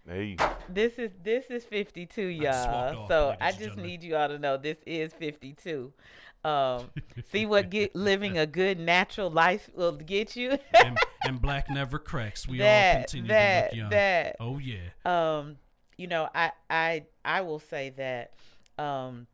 [0.07, 0.37] Hey.
[0.69, 2.53] This is this is 52, y'all.
[2.53, 3.85] off, So I just gentlemen.
[3.87, 5.91] need you all to know this is 52.
[6.45, 6.91] Um,
[7.31, 10.57] see what get living a good natural life will get you.
[10.83, 12.47] and, and black never cracks.
[12.47, 13.89] We all continue that to look young.
[13.89, 14.77] that oh yeah.
[15.05, 15.57] um
[15.97, 18.33] you know i i i will say that
[18.77, 19.27] um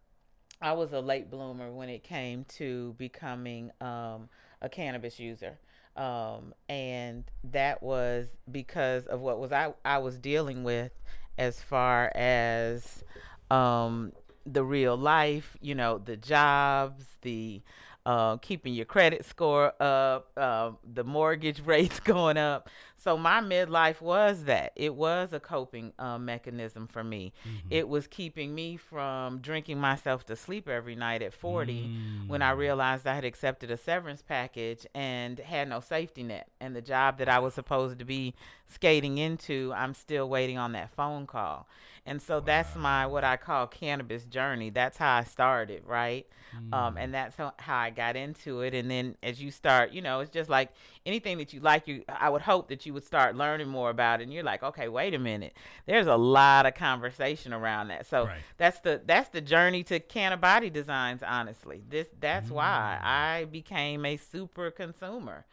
[0.62, 4.30] i was a late bloomer when it came to becoming um
[4.62, 5.58] a cannabis user
[5.97, 10.91] um and that was because of what was i i was dealing with
[11.38, 13.04] as far as
[13.50, 14.13] um
[14.46, 17.62] the real life you know the jobs the
[18.06, 22.70] uh, keeping your credit score up, uh, the mortgage rates going up.
[22.98, 24.74] So my midlife was that.
[24.76, 27.34] It was a coping uh, mechanism for me.
[27.72, 31.90] It was keeping me from drinking myself to sleep every night at 40
[32.28, 36.48] when I realized I had accepted a severance package and had no safety net.
[36.60, 38.36] And the job that I was supposed to be
[38.72, 41.68] skating into, I'm still waiting on that phone call.
[42.06, 44.72] And so that's my what I call cannabis journey.
[44.72, 46.26] That's how I started, right?
[46.74, 48.74] Um, and that's how, how I got into it.
[48.74, 50.72] And then as you start, you know, it's just like
[51.06, 51.88] anything that you like.
[51.88, 54.24] You, I would hope that you would start learning more about it.
[54.24, 55.54] And you're like, okay, wait a minute.
[55.86, 58.06] There's a lot of conversation around that.
[58.08, 58.42] So Right.
[58.58, 61.22] that's the that's the journey to Cannabody Designs.
[61.24, 65.46] Honestly, this that's why I became a super consumer,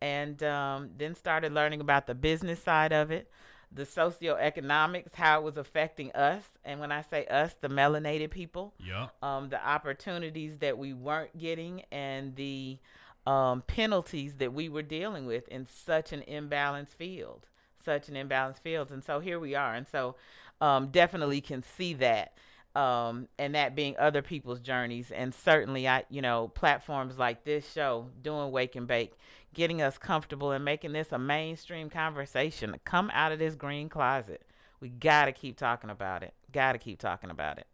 [0.00, 3.30] and um, then started learning about the business side of it,
[3.72, 8.74] the socioeconomics, how it was affecting us, and when I say us, the melanated people
[8.78, 9.14] Yup.
[9.22, 12.78] um, the opportunities that we weren't getting and the
[13.26, 17.46] um, penalties that we were dealing with in such an imbalanced field,
[17.84, 18.90] such an imbalanced field.
[18.90, 19.74] And so here we are.
[19.74, 20.16] And so
[20.60, 22.34] um, definitely can see that.
[22.76, 25.12] Um, and that being other people's journeys.
[25.12, 29.12] And certainly, I, you know, platforms like this show, doing Wake and Bake,
[29.54, 32.76] getting us comfortable and making this a mainstream conversation.
[32.84, 34.42] Come out of this green closet.
[34.80, 36.34] We got to keep talking about it.
[36.52, 37.66] Got to keep talking about it.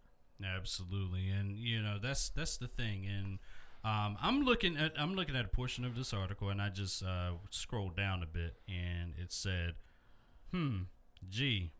[0.44, 3.06] Absolutely, and you know that's that's the thing.
[3.06, 3.38] And
[3.84, 7.02] um, I'm looking at I'm looking at a portion of this article, and I just
[7.02, 9.74] uh, scrolled down a bit, and it said,
[10.52, 10.82] "Hmm,
[11.28, 11.72] gee,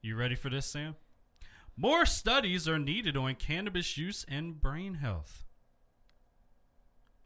[0.00, 0.96] you ready for this, Sam?
[1.76, 5.44] More studies are needed on cannabis use and brain health."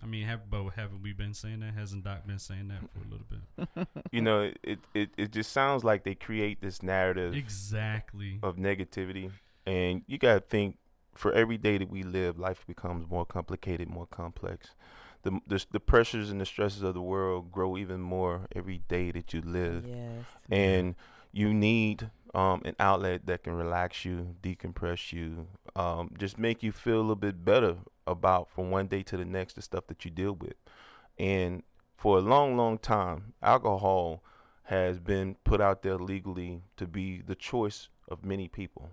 [0.03, 1.75] I mean, have but haven't we been saying that?
[1.75, 3.89] Hasn't Doc been saying that for a little bit?
[4.13, 8.39] You know, it, it it just sounds like they create this narrative Exactly.
[8.43, 9.31] of negativity,
[9.67, 10.79] and you gotta think
[11.15, 14.69] for every day that we live, life becomes more complicated, more complex.
[15.23, 19.11] The, the the pressures and the stresses of the world grow even more every day
[19.11, 19.87] that you live.
[19.87, 20.25] Yes.
[20.51, 20.95] and
[21.33, 26.73] you need um, an outlet that can relax you, decompress you, um, just make you
[26.73, 27.77] feel a little bit better
[28.07, 30.55] about from one day to the next the stuff that you deal with.
[31.19, 31.63] And
[31.97, 34.23] for a long, long time, alcohol
[34.65, 38.91] has been put out there legally to be the choice of many people.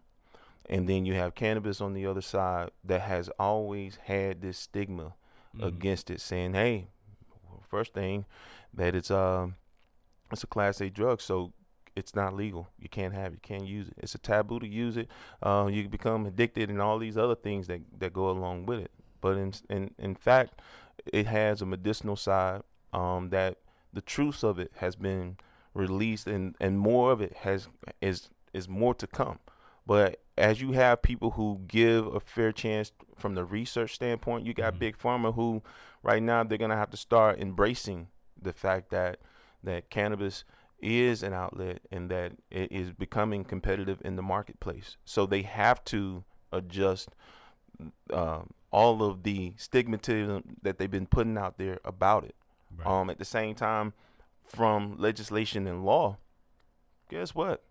[0.70, 5.14] And then you have cannabis on the other side that has always had this stigma
[5.56, 5.68] Mhm.
[5.68, 6.88] against it, saying, "Hey,
[7.70, 8.26] first thing
[8.74, 9.56] that it's um
[10.32, 11.54] it's a class A drug, so
[11.96, 12.68] it's not legal.
[12.80, 13.36] You can't have it.
[13.36, 13.96] You can't use it.
[13.98, 15.08] It's a taboo to use it.
[15.44, 18.92] Uh, you become addicted and all these other things that, that go along with it.
[19.24, 20.62] But in in in fact,
[21.06, 23.58] it has a medicinal side um, that
[23.94, 25.38] the truth of it has been
[25.74, 27.70] released, and and more of it has
[28.02, 29.40] is is more to come.
[29.88, 34.54] But as you have people who give a fair chance from the research standpoint, you
[34.54, 34.80] got Mhm.
[34.80, 35.62] big pharma who
[36.04, 38.10] right now they're gonna have to start embracing
[38.42, 39.20] the fact that
[39.64, 40.44] that cannabis
[40.80, 44.98] is an outlet and that it is becoming competitive in the marketplace.
[45.06, 47.10] So they have to adjust
[48.12, 52.36] um, all of the stigmatism that they've been putting out there about it.
[52.76, 52.88] Right.
[52.88, 53.94] Um, at the same time,
[54.46, 56.18] from legislation and law,
[57.10, 57.64] guess what?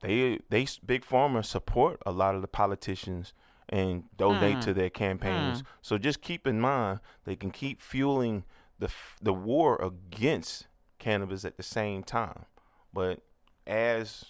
[0.00, 3.32] They they big pharma support a lot of the politicians
[3.68, 4.60] and donate Hmm.
[4.60, 5.60] to their campaigns.
[5.60, 5.66] Hmm.
[5.80, 8.44] So just keep in mind they can keep fueling
[8.78, 10.66] the f- the war against
[10.98, 12.46] cannabis at the same time.
[12.92, 13.20] But
[13.66, 14.24] as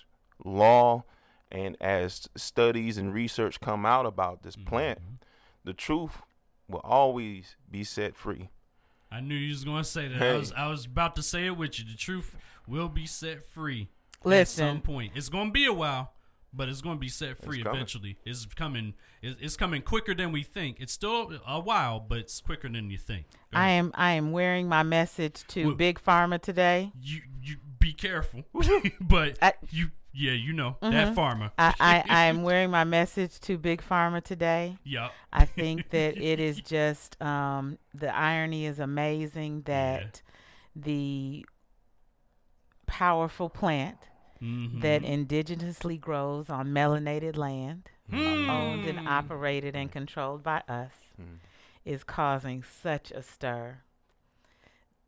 [0.45, 1.05] law
[1.53, 5.17] and as studies and research come out about this plant, Mhm.
[5.65, 6.23] the truth
[6.67, 8.49] will always be set free.
[9.11, 10.21] I knew you was gonna say that.
[10.23, 11.85] I was I was about to say it with you.
[11.85, 12.37] The truth
[12.67, 13.89] will be set free
[14.25, 15.13] at some point.
[15.15, 16.15] It's gonna be a while,
[16.53, 18.19] but it's gonna be set free It's eventually.
[18.25, 18.95] It's coming.
[19.23, 20.79] It's, it's coming quicker than we think.
[20.81, 23.27] It's still a while, but it's quicker than you think.
[23.53, 23.79] Go I ahead.
[23.79, 26.93] am I am wearing my message to Well- Big Pharma today.
[27.01, 28.45] You you be careful,
[29.01, 31.15] but I- you yeah you know that Mhm.
[31.15, 31.53] farmer.
[31.59, 34.77] I, I, I am wearing my message to Big Pharma today.
[34.85, 35.09] yeah.
[35.33, 40.21] I think that it is just um, the irony is amazing that
[40.77, 41.47] the
[42.87, 43.97] powerful plant
[44.81, 45.27] that Mhm.
[45.29, 51.39] indigenously grows on melanated land, owned and operated and controlled by us, Mm.
[51.85, 53.79] is causing such a stir.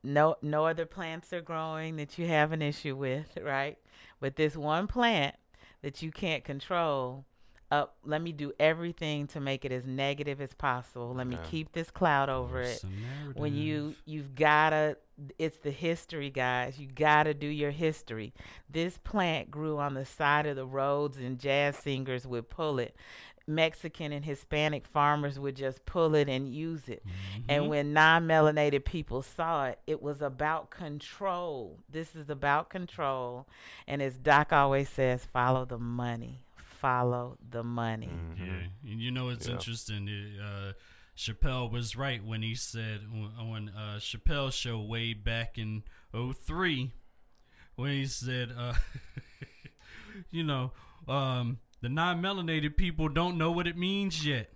[0.02, 3.78] No, no other plants are growing that you have an issue with, right?
[4.20, 5.34] But this one plant
[5.82, 7.24] that you can't control,
[7.70, 7.96] up.
[8.04, 11.12] let me do everything to make it as negative as possible.
[11.12, 12.84] Let me keep this cloud over it.
[13.34, 14.96] Force a When you you've gotta,
[15.38, 16.78] it's the history, guys.
[16.78, 18.32] You gotta do your history.
[18.70, 22.96] This plant grew on the side of the roads, and jazz singers would pull it.
[23.46, 27.02] Mexican and Hispanic farmers would just pull it and use it.
[27.46, 27.68] And Mhm.
[27.68, 31.78] when non melanated people saw it, it was about control.
[31.90, 33.46] This is about control.
[33.86, 36.40] And as Doc always says, follow the money.
[36.56, 38.08] Follow the money.
[38.08, 38.46] Mhm.
[38.46, 39.54] Yeah, and you know it's Yeah.
[39.54, 40.08] interesting.
[40.40, 40.72] Uh,
[41.16, 43.00] Chappelle was right when he said
[43.38, 46.92] on- uh, Chappelle's show way back in 03,
[47.76, 48.74] when he said, uh,
[50.30, 50.72] you know,
[51.08, 54.50] um, the non-melanated people don't know what it means yet,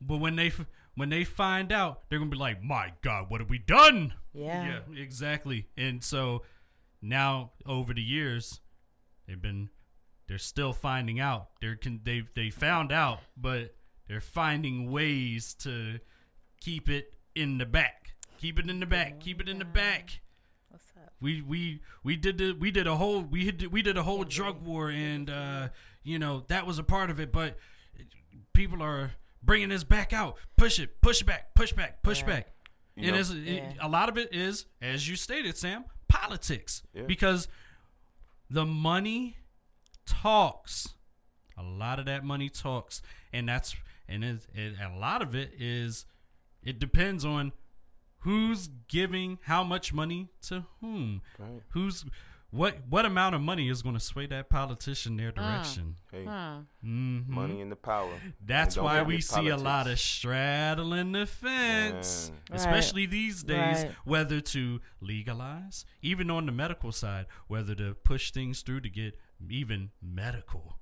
[0.00, 0.52] but when they
[0.96, 4.80] when they find out, they're gonna be like, "My God, what have we done?" Yeah.
[4.94, 5.68] Yeah, exactly.
[5.76, 6.42] And so
[7.00, 8.60] now over the years,
[9.26, 9.70] they've been
[10.26, 11.48] they're still finding out.
[11.60, 13.74] They're they they found out, but
[14.08, 15.98] they're finding ways to
[16.60, 18.14] keep it in the back.
[18.38, 19.20] Keep it in the back.
[19.20, 20.20] Keep it in the back.
[20.68, 21.12] What's up?
[21.20, 24.24] We we we did the we did a whole we had we did a whole
[24.24, 25.68] drug war and uh
[26.02, 27.56] you know that was a part of it, but
[28.52, 29.12] people are
[29.42, 30.36] bringing this back out.
[30.56, 32.26] Push it, push it back, push back, push Yeah.
[32.26, 32.48] back.
[32.96, 36.82] You and know- it's, it, a lot of it is, as you stated, Sam, politics.
[36.94, 37.02] Yeah.
[37.02, 37.48] Because
[38.48, 39.38] the money
[40.06, 40.90] talks.
[41.56, 43.00] A lot of that money talks,
[43.32, 43.74] and that's
[44.08, 46.06] and it, it, a lot of it is.
[46.62, 47.52] It depends on
[48.20, 51.20] who's giving how much money to whom.
[51.38, 51.62] Right.
[51.70, 52.04] Who's
[52.50, 52.86] what?
[52.88, 55.96] What amount of money is going to sway that politician their direction?
[56.12, 56.60] Hey, Hmm.
[56.84, 57.26] Mhm.
[57.28, 58.12] money and the power.
[58.40, 62.38] That's why we see a lot of straddling the fence, Man.
[62.50, 62.60] Right.
[62.60, 63.92] especially these days, Right.
[64.04, 69.18] whether to legalize, even on the medical side, whether to push things through to get
[69.50, 70.78] even medical.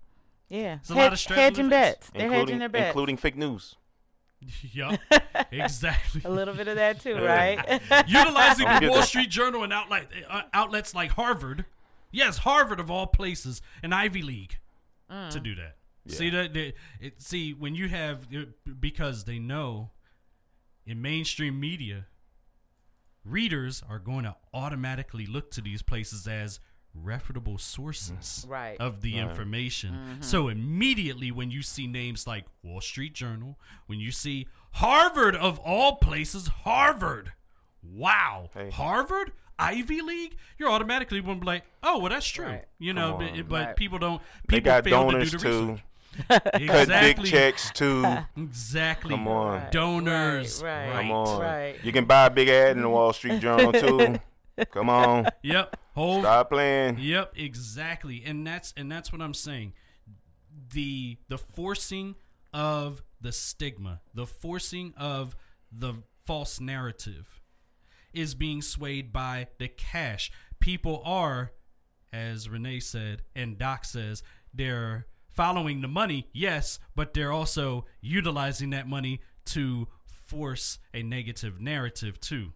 [0.53, 0.75] Yeah.
[0.81, 2.11] It's a lot of Hedge- hedging bets.
[2.11, 2.89] They're hedging their bets.
[2.89, 3.75] including fake news.
[4.73, 5.01] yup,
[5.53, 6.21] exactly.
[6.25, 7.25] a little bit of that too, Yeah.
[7.25, 7.81] right?
[8.09, 9.03] Utilizing the Wall.
[9.03, 11.65] Street Journal and outlet, uh, outlets like Harvard,
[12.11, 14.59] yes, Harvard of all places, an Ivy League,
[15.09, 15.77] to do that.
[16.05, 16.17] Yeah.
[16.17, 16.53] See that?
[16.55, 18.27] that- It, see when you have
[18.81, 19.91] because they know
[20.85, 22.07] in mainstream media,
[23.25, 26.59] readers are going to automatically look to these places as
[26.95, 28.51] reputable sources mm-hmm.
[28.51, 28.77] Right.
[28.81, 29.31] of the Right.
[29.31, 29.93] information.
[29.95, 30.23] Mm-hmm.
[30.23, 35.59] So immediately when you see names like Wall Street Journal, when you see Harvard of
[35.61, 37.33] all places, Harvard.
[37.83, 38.51] Wow.
[38.55, 38.71] Hey.
[38.71, 39.33] Harvard?
[39.59, 40.37] Ivy League?
[40.59, 42.65] You're automatically going to be like, "Oh, well that's true." Right.
[42.79, 43.77] You know, but, but Right.
[43.77, 45.67] people don't They people got fail donors to do the too.
[45.67, 45.83] research.
[46.29, 48.05] Cut big checks too.
[48.37, 49.11] Exactly.
[49.11, 49.61] Come on.
[49.63, 50.63] Right, Donors.
[50.63, 50.97] right, right.
[50.97, 51.41] Come on.
[51.41, 51.77] Right.
[51.85, 54.19] You can buy a big ad in the Wall Street Journal too.
[54.71, 55.29] Come on.
[55.43, 55.77] Yep.
[55.95, 56.99] Whole Stop playing.
[56.99, 58.23] Yep, exactly.
[58.25, 59.75] And that's and that's what I'm saying.
[60.73, 62.15] The the forcing
[62.53, 65.37] of the stigma, the forcing of
[65.71, 65.95] the
[66.25, 67.41] false narrative
[68.13, 70.31] is being swayed by the cash.
[70.61, 71.53] people are,
[72.13, 74.23] as Renee said and Doc says,
[74.53, 81.61] they're following the money, yes, but they're also utilizing that money to force a negative
[81.61, 82.53] narrative too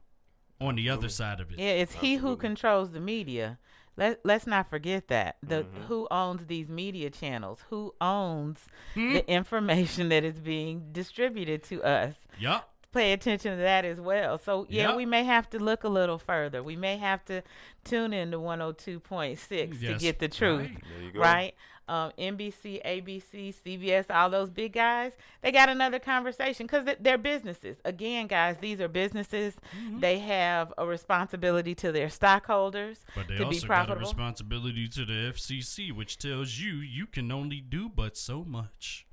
[0.60, 1.58] on the other side of it.
[1.58, 3.58] Yeah, it's he who controls the media.
[3.96, 5.82] Let Let's not forget that the Mm-hmm.
[5.84, 9.14] who owns these media channels, who owns Hmm?
[9.14, 12.14] the information that is being distributed to us.
[12.38, 12.70] Yup.
[12.92, 14.38] Pay attention to that as well.
[14.38, 14.96] So yeah, Yep.
[14.96, 16.62] we may have to look a little further.
[16.62, 17.42] We may have to
[17.84, 20.70] tune in to 102.6 to get the truth.
[21.14, 21.54] right.
[21.86, 22.04] There you go.
[22.18, 22.22] Right?
[22.28, 25.12] Um, NBC, ABC, CBS, all those big guys,
[25.42, 27.76] they got another conversation because they're businesses.
[27.84, 29.54] Again, guys, these are businesses.
[29.76, 30.00] Mm-hmm.
[30.00, 34.88] They have a responsibility to their stockholders But they to be also got a responsibility
[34.88, 39.06] to the FCC, which tells you you can only do but so much.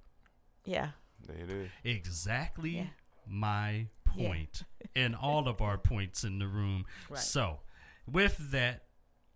[0.66, 0.90] yeah.
[1.30, 1.70] It is.
[1.86, 2.86] Exactly Yeah.
[3.26, 4.28] my Yeah.
[4.28, 4.64] point,
[4.96, 6.86] and all of our points in the room.
[7.10, 7.18] Right.
[7.20, 7.62] So,
[8.06, 8.84] with that,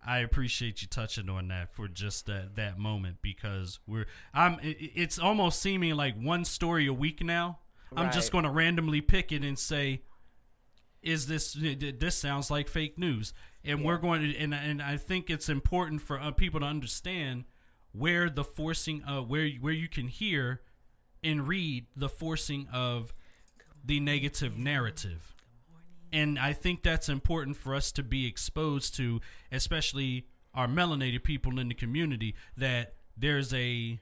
[0.08, 5.20] I appreciate you touching on that for just that that moment because we're I'm it's
[5.20, 7.60] almost seeming like one story a week now.
[7.96, 10.04] I'm just going to randomly pick it and say
[11.02, 13.34] is this this sounds like fake news
[13.64, 17.44] and we're going to and and I think it's important for uh, people to understand
[17.92, 20.62] where the forcing uh where where you can hear
[21.24, 23.14] and read the forcing of
[23.84, 25.34] the negative narrative.
[26.12, 29.20] And I think that's important for us to be exposed to,
[29.52, 34.00] especially our melanated people in the community, that there's a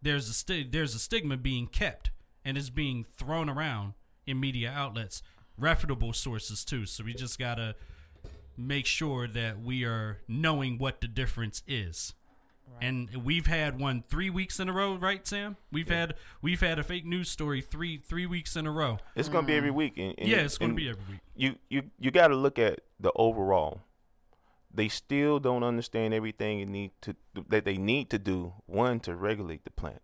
[0.00, 2.10] there's a sti- there's a stigma being kept
[2.44, 3.94] and is being thrown around
[4.26, 5.22] in media outlets,
[5.56, 6.86] reputable sources too.
[6.86, 7.74] So we just gotta
[8.56, 12.14] make sure that we are knowing what the difference is.
[12.80, 15.56] And we've had one three weeks in a row, right, Sam?
[15.72, 18.98] We've had we've had a fake news story three three weeks in a row.
[19.14, 19.74] It's gonna be every mm.
[19.74, 19.98] week.
[19.98, 21.20] And, and- yeah, it's going to be every week.
[21.34, 23.82] You you you got to look at the overall.
[24.72, 27.16] They still don't understand everything it need to
[27.48, 28.52] that they need to do.
[28.66, 30.02] One to regulate the plant.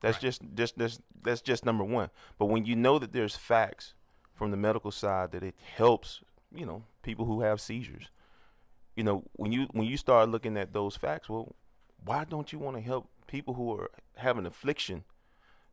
[0.00, 0.22] That's Right.
[0.22, 2.10] just just that's that's just number one.
[2.38, 3.94] But when you know that there's facts
[4.34, 6.22] from the medical side that it helps,
[6.54, 8.10] you know, people who have seizures.
[8.94, 11.54] You know, when you when you start looking at those facts, well,
[12.04, 15.04] why don't you want to help people who are having affliction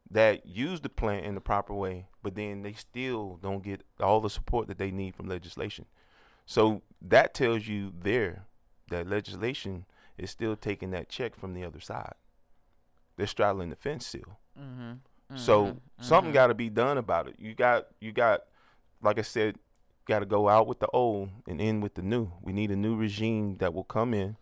[0.10, 4.22] that use the plant in the proper way, but then they still don't get all
[4.22, 5.86] the support that they need from legislation.
[6.46, 8.44] So that tells you there
[8.90, 9.86] that legislation
[10.18, 12.14] is still taking that check from the other side.
[13.18, 14.40] They're straddling the fence still.
[14.60, 15.38] Mm-hmm.
[15.38, 17.36] So something got to be done about it.
[17.40, 18.42] You got you got
[19.02, 19.58] like I said,
[20.06, 22.32] got to go out with the old and in with the new.
[22.42, 24.38] We need a new regime that will come in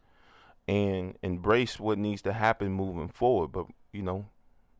[0.67, 3.51] and embrace what needs to happen moving forward.
[3.51, 4.25] But you know,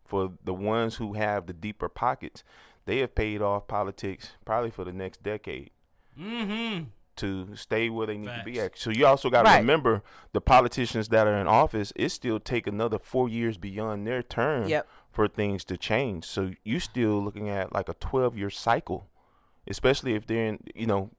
[0.05, 2.43] for the ones who have the deeper pockets,
[2.85, 5.71] they have paid off politics probably for the next decade
[6.19, 6.83] Mm-hmm.
[7.15, 8.77] to stay where they need to be at.
[8.77, 9.57] So you also got to Right.
[9.59, 11.91] remember the politicians that are in office.
[11.95, 14.87] It still take another four years beyond their term Yep.
[15.11, 16.25] for things to change.
[16.25, 19.07] So you still looking at like a twelve year cycle,
[19.67, 21.09] especially if they're in you know.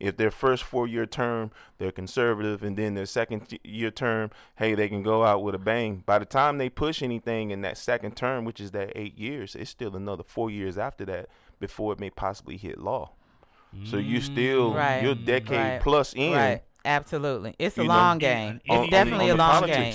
[0.00, 4.88] If their first four-year term they're conservative, and then their second year term, hey, they
[4.88, 6.02] can go out with a bang.
[6.06, 9.54] By the time they push anything in that second term, which is that eight years,
[9.54, 11.28] it's still another four years after that
[11.60, 13.10] before it may possibly hit law.
[13.84, 15.02] So you still Right.
[15.02, 15.80] you're decade Right.
[15.80, 16.32] plus in.
[16.32, 16.62] Right.
[16.84, 17.54] Absolutely.
[17.58, 18.60] It's a You know, long game.
[18.64, 19.94] It's on- definitely on a the long game.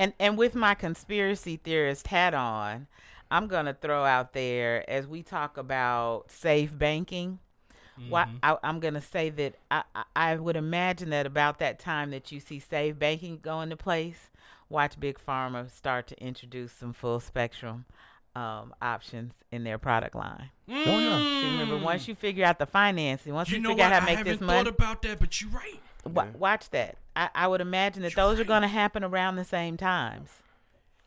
[0.00, 2.86] And and with my conspiracy theorist hat on,
[3.30, 7.38] I'm gonna throw out there as we talk about safe banking.
[8.08, 8.36] Why Mm-hmm.
[8.42, 12.30] I, I'm gonna say that I, I I would imagine that about that time that
[12.32, 14.30] you see safe banking go into place,
[14.68, 17.84] watch big pharma start to introduce some full spectrum
[18.36, 20.50] um, options in their product line.
[20.68, 20.84] Mm.
[20.84, 23.92] See, remember, once you figure out the financing, once you you know figure what?
[23.92, 24.52] out how to make this money.
[24.52, 25.80] I haven't money, thought about that, but you're right.
[26.04, 26.96] Wa- watch that.
[27.16, 30.30] I, I would imagine that You're those are going to happen around the same times.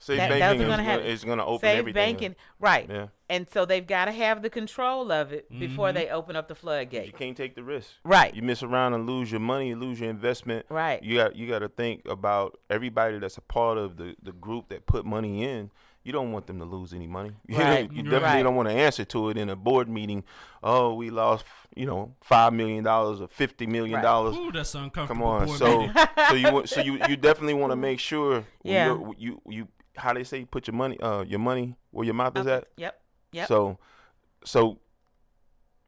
[0.03, 1.05] Safe That- banking are is gonna gonna, happen.
[1.05, 2.01] is gonna open Safe everything.
[2.01, 2.19] up.
[2.19, 2.89] banking, right?
[2.89, 3.07] Yeah.
[3.29, 5.93] And so they've got to have the control of it before Mhm.
[5.93, 7.05] they open up the floodgate.
[7.05, 7.91] You can't take the risk.
[8.03, 8.33] Right.
[8.35, 10.65] You mess around and lose your money, you lose your investment.
[10.69, 11.01] Right.
[11.03, 14.69] You got you got to think about everybody that's a part of the, the group
[14.69, 15.69] that put money in.
[16.03, 17.33] You don't want them to lose any money.
[17.47, 17.89] You, Right.
[17.93, 18.09] you Right.
[18.09, 20.23] definitely don't want to answer to it in a board meeting.
[20.63, 21.45] Oh, we lost,
[21.75, 24.01] you know, five million dollars or fifty million Right.
[24.03, 24.35] dollars.
[24.35, 25.07] Ooh, that's uncomfortable.
[25.07, 25.89] Come on, board so
[26.29, 28.97] so you so you you definitely want to make sure Yeah.
[29.17, 29.67] you you
[30.01, 32.55] how they say put your money uh your money where your mouth is Okay.
[32.57, 32.67] at.
[32.77, 33.01] Yep.
[33.33, 33.47] Yep.
[33.47, 33.77] So,
[34.43, 34.79] so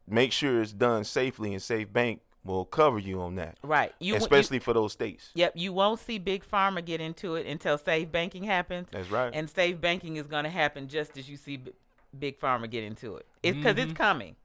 [0.06, 3.92] make sure it's done safely, and Safe Bank will cover you on that, right.
[4.00, 5.30] You you- especially for those states.
[5.34, 5.52] Yep.
[5.56, 9.30] You won't see big pharma get into it until safe banking happens, That's right.
[9.34, 11.72] and safe banking is going to happen just as you see b-
[12.18, 13.26] big pharma get into it.
[13.42, 14.36] It's because it's coming.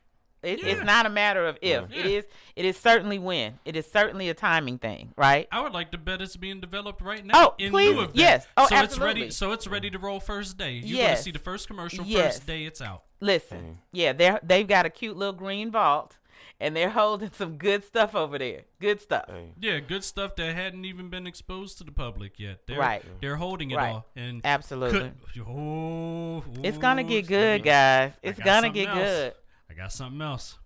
[0.42, 0.70] It, Yeah.
[0.72, 1.92] It's not a matter of if.
[1.92, 2.00] Yeah.
[2.00, 2.26] It is.
[2.56, 3.60] It is certainly when.
[3.66, 5.48] It is certainly a timing thing, right?
[5.52, 7.34] I would like to bet it's being developed right now.
[7.36, 8.20] Oh, in please, lieu of that.
[8.20, 8.48] yes.
[8.58, 9.30] Oh, so it's ready.
[9.32, 10.74] So it's ready to roll first day.
[10.74, 11.10] You're Yes.
[11.12, 12.36] gonna see the first commercial Yes.
[12.38, 13.04] first day it's out.
[13.22, 13.76] Listen, mm.
[13.92, 16.18] yeah, they're they've got a cute little green vault,
[16.62, 18.62] and they're holding some good stuff over there.
[18.80, 19.26] Good stuff.
[19.28, 22.60] Hey, Yeah, good stuff that hadn't even been exposed to the public yet.
[22.66, 23.04] They're, Right.
[23.20, 23.90] They're holding it Right.
[23.92, 25.12] all, and Absolutely.
[25.34, 28.14] could, oh, It's gonna get good, guys.
[28.24, 28.98] It's gonna get else.
[29.00, 29.34] good.
[29.70, 30.58] I got something else.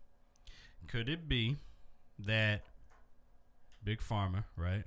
[0.87, 1.57] Could it be
[2.19, 2.61] that
[3.83, 4.83] Big Pharma, right,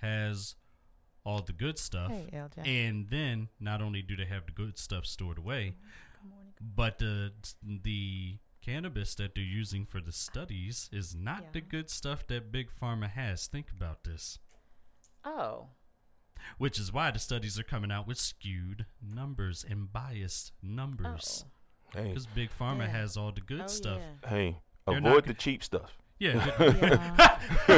[0.00, 0.56] has
[1.24, 2.28] all the good stuff, Hey,
[2.64, 5.74] and then not only do they have the good stuff stored away,
[6.60, 7.32] but the
[7.62, 12.68] the cannabis that they're using for the studies is not the good stuff that Big
[12.70, 13.46] Pharma has.
[13.46, 14.38] Think about this.
[15.24, 15.68] Oh,
[16.58, 21.44] Which is why the studies are coming out with skewed numbers and biased numbers.
[21.46, 21.50] oh,
[21.94, 22.88] hey, Because Big Pharma Yeah.
[22.88, 24.00] has all the good oh stuff.
[24.22, 24.28] yeah.
[24.28, 25.96] hey, They're avoid the g- cheap stuff.
[26.20, 26.34] Yeah.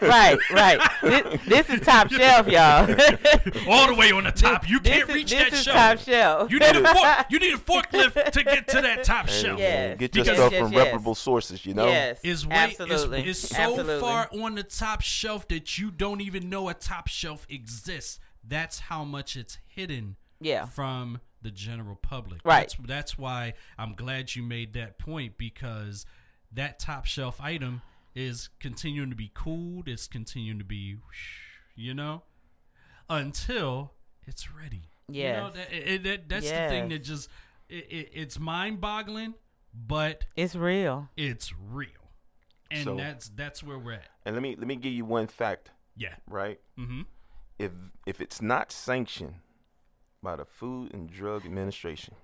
[0.00, 0.78] right, right.
[1.02, 2.88] This, this is top shelf, y'all.
[3.68, 4.68] all the way on the top.
[4.68, 5.76] You This can't is- reach this that is shelf.
[5.76, 6.50] top shelf.
[6.52, 9.58] You need a fork, you need a forklift to get to that top Hey, shelf.
[9.58, 9.98] Yes.
[9.98, 10.78] Get your Because- stuff Yes, from yes.
[10.84, 11.86] reputable sources, you know?
[11.88, 13.20] Yes, Is way absolutely.
[13.28, 14.00] is, is so absolutely.
[14.00, 18.18] far on the top shelf that you don't even know a top shelf exists.
[18.46, 20.64] That's how much it's hidden Yeah.
[20.66, 22.40] from the general public.
[22.44, 22.60] Right.
[22.68, 26.04] That's, that's why I'm glad you made that point because
[26.52, 27.82] that top shelf item
[28.14, 29.88] is continuing to be cooled.
[29.88, 30.96] It's continuing to be,
[31.76, 32.22] you know,
[33.08, 33.92] until
[34.26, 34.82] it's ready.
[35.08, 37.28] You know, that, it, it- that's the thing that just
[37.68, 39.34] it, it, it's mind boggling,
[39.74, 41.08] but It's real.
[41.16, 41.88] it's real,
[42.70, 44.08] and So- that's that's where we're at.
[44.24, 46.14] And let me let me give you one fact, Yeah.
[46.28, 46.60] right?
[46.78, 47.02] Mm-hmm.
[47.58, 47.72] If
[48.06, 49.34] if it's not sanctioned
[50.22, 52.14] by the Food and Drug Administration,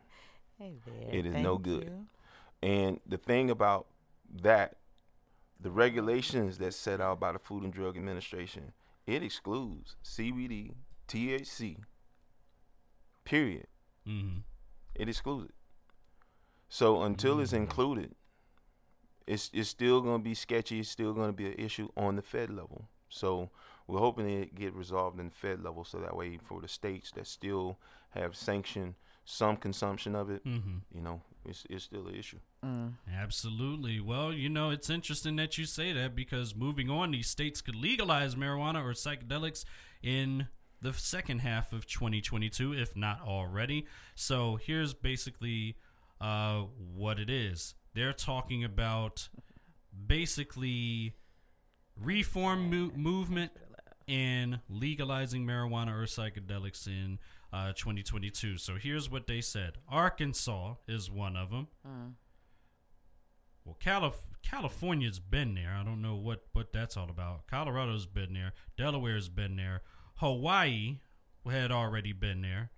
[0.58, 1.14] Hey there.
[1.14, 1.84] It is thank no good.
[1.84, 2.06] you.
[2.62, 3.86] and the thing about
[4.42, 4.76] that,
[5.60, 8.72] the regulations that set out by the Food and Drug Administration,
[9.06, 10.72] it excludes CBD,
[11.08, 11.78] THC.
[13.24, 13.66] Period.
[14.06, 14.38] Mm-hmm.
[14.94, 15.54] It excludes it.
[16.68, 17.56] So until it's Mm.
[17.58, 18.14] included,
[19.26, 20.80] it's it's still gonna be sketchy.
[20.80, 22.88] It's still gonna be an issue on the Fed level.
[23.08, 23.50] So
[23.86, 27.10] we're hoping it get resolved in the Fed level, so that way for the states
[27.12, 27.78] that still
[28.10, 30.78] have sanctioned some consumption of it, Mm-hmm.
[30.94, 32.38] you know, it's it's still an issue.
[32.64, 32.94] Mm.
[33.12, 34.00] Absolutely.
[34.00, 37.74] Well, you know, it's interesting that you say that because moving on, these states could
[37.76, 39.64] legalize marijuana or psychedelics
[40.02, 40.46] in
[40.82, 43.86] the second half of 2022, if not already.
[44.14, 45.76] So here's basically
[46.20, 46.62] uh,
[46.94, 47.74] what it is.
[47.94, 49.28] They're talking about
[50.06, 51.14] basically
[52.00, 53.52] reform mo- movement
[54.08, 57.18] and legalizing marijuana or psychedelics in
[57.52, 58.58] uh, 2022.
[58.58, 61.68] So here's what they said Arkansas is one of them.
[61.86, 62.12] Mm.
[63.64, 65.76] Well, Calif- California's been there.
[65.78, 67.48] I don't know what, what that's all about.
[67.48, 68.52] Colorado's been there.
[68.76, 69.82] Delaware's been there.
[70.16, 71.00] Hawaii
[71.50, 72.70] had already been there.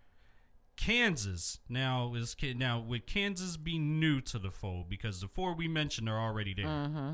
[0.76, 5.66] Kansas now is now would Kansas be new to the fold because the four we
[5.66, 6.66] mentioned are already there.
[6.66, 7.10] Mm-hmm.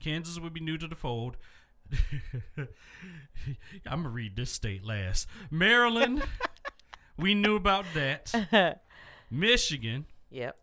[0.00, 1.36] Kansas would be new to the fold.
[3.86, 5.28] I'm gonna read this state last.
[5.50, 6.22] Maryland,
[7.18, 8.80] we knew about that.
[9.30, 10.56] Michigan, Yep.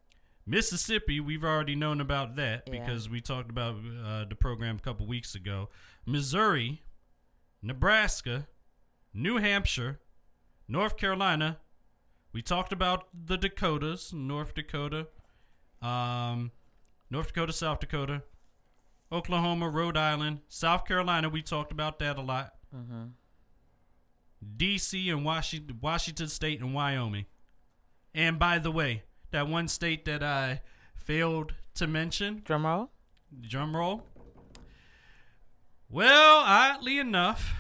[0.46, 2.80] Mississippi, we've already known about that Yeah.
[2.80, 5.70] because we talked about uh, the program a couple weeks ago.
[6.06, 6.82] Missouri,
[7.62, 8.48] Nebraska,
[9.14, 10.00] New Hampshire,
[10.68, 11.60] North Carolina.
[12.34, 15.08] We talked about the Dakotas, North Dakota,
[15.82, 16.52] um,
[17.10, 18.24] North Dakota, South Dakota,
[19.12, 21.30] Oklahoma, Rhode Island, South Carolina.
[21.30, 22.54] We talked about that a lot.
[22.76, 23.08] Mm-hmm.
[24.58, 25.10] D.C.
[25.10, 27.26] and Washington, Washington State and Wyoming.
[28.14, 30.62] And by the way, that one state that I
[30.96, 32.92] failed to mention, Drum roll.
[33.42, 34.04] drum roll.
[35.90, 37.54] Well, oddly enough,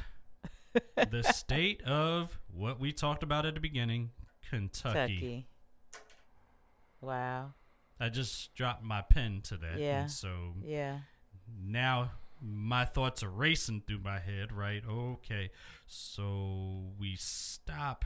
[0.96, 4.12] the state of what we talked about at the beginning,
[4.50, 4.94] Kentucky.
[4.94, 5.48] Kentucky.
[7.02, 7.54] Wow.
[8.00, 9.80] I just dropped my pen to that.
[9.80, 10.08] Yeah.
[10.08, 11.00] So Yeah.
[11.64, 14.84] Now my thoughts are racing through my head, right?
[14.88, 15.52] Okay.
[15.88, 18.06] So we stop.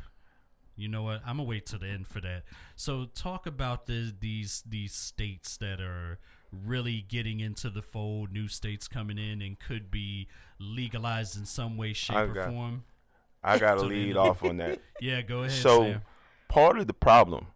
[0.75, 1.21] You know what?
[1.25, 2.43] I'm gonna wait till the end for that.
[2.75, 6.19] So talk about the these these states that are
[6.51, 10.27] really getting into the fold, new states coming in and could be
[10.59, 12.83] legalized in some way, shape, I or got- form.
[13.43, 14.81] I got to So lead off on that.
[14.99, 15.51] Yeah, go ahead.
[15.51, 16.01] So Sam.
[16.49, 17.47] part of the problem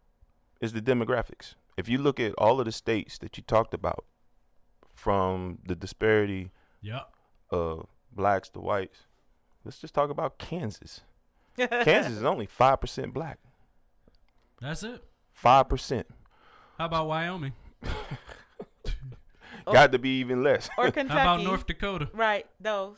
[0.61, 1.55] is the demographics.
[1.77, 4.05] If you look at all of the states that you talked about,
[4.99, 7.09] from the disparity Yep.
[7.51, 8.99] of blacks to whites,
[9.63, 11.01] let's just talk about Kansas.
[11.57, 13.39] Kansas is only five percent black.
[14.61, 15.03] That's it.
[15.33, 16.07] Five percent.
[16.77, 17.53] How about Wyoming?
[19.65, 20.69] got to be even less.
[20.77, 21.09] or Kentucky.
[21.19, 22.09] How about North Dakota?
[22.13, 22.97] Right, those.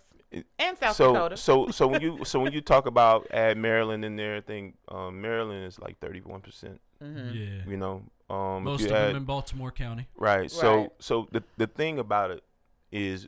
[0.57, 1.35] And South so Dakota.
[1.37, 4.75] so so when you so when you talk about add Maryland in there, I think
[4.87, 6.79] um, Maryland is like thirty one percent.
[7.01, 7.63] hmm Yeah.
[7.67, 10.07] You know, um, Most if of you them in Baltimore County.
[10.15, 10.49] right.
[10.49, 10.89] So Right.
[10.99, 12.43] so the the thing about it
[12.91, 13.27] is,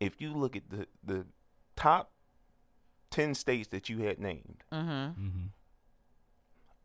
[0.00, 1.26] if you look at the the
[1.76, 2.10] top
[3.10, 5.46] ten states that you had named, hmm hmm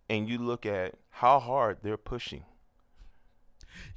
[0.09, 2.43] and you look at how hard they're pushing,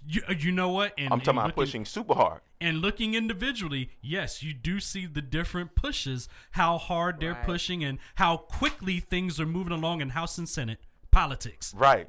[0.07, 0.93] You, uh, you know what?
[0.99, 2.41] And, I'm talking and about looking- pushing super hard.
[2.61, 7.45] And looking individually, yes, you do see the different pushes, how hard they're Right.
[7.47, 11.73] pushing, and how quickly things are moving along in House and Senate politics.
[11.75, 12.09] Right.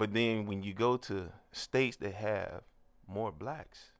[0.00, 2.62] But then when you go to states that have
[3.06, 3.90] more blacks,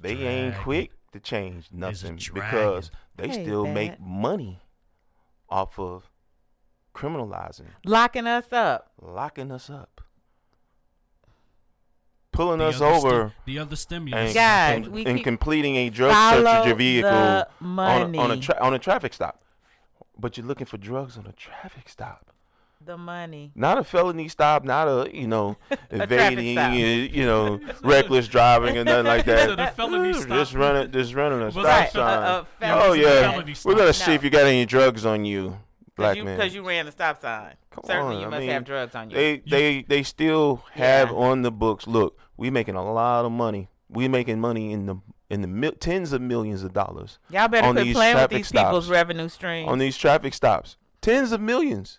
[0.00, 3.74] they ain't quick to change nothing because they Hey, still Pat.
[3.74, 4.60] make money
[5.50, 6.08] off of
[6.94, 8.92] criminalizing, Locking us up.
[9.02, 10.00] locking us up,
[12.30, 14.32] pulling The us other sti- over, the other and, stimulus.
[14.32, 18.36] Guys, and, we and completing a drug search of your vehicle on a, on a
[18.36, 19.42] tra- on a traffic stop.
[20.16, 22.31] But you're looking for drugs on a traffic stop.
[22.84, 23.52] The money.
[23.54, 26.70] not a felony stop, not a you know traffic evading, stop.
[26.72, 29.68] uh, you know reckless driving and nothing like Instead that.
[29.70, 30.28] of felony stop.
[30.28, 32.22] Just running, just running a Was stop that sign.
[32.22, 34.06] a- a felony- oh was it a yeah, felony we're gonna stop?
[34.06, 36.38] see if you got any drugs on you, Because black you, man.
[36.40, 37.54] 'cause you ran the stop sign.
[37.70, 39.16] Come Certainly on, you I must mean, have drugs on you.
[39.16, 41.16] they they they still have Yeah.
[41.16, 41.86] on the books.
[41.86, 43.68] Look, we making a lot of money.
[43.88, 44.96] We making money in the
[45.30, 48.36] in the mil- tens of millions of dollars Y'all better on quit playing with traffic
[48.36, 49.68] these people's revenue streams.
[49.68, 50.76] on these traffic stops.
[51.00, 51.98] Tens of millions.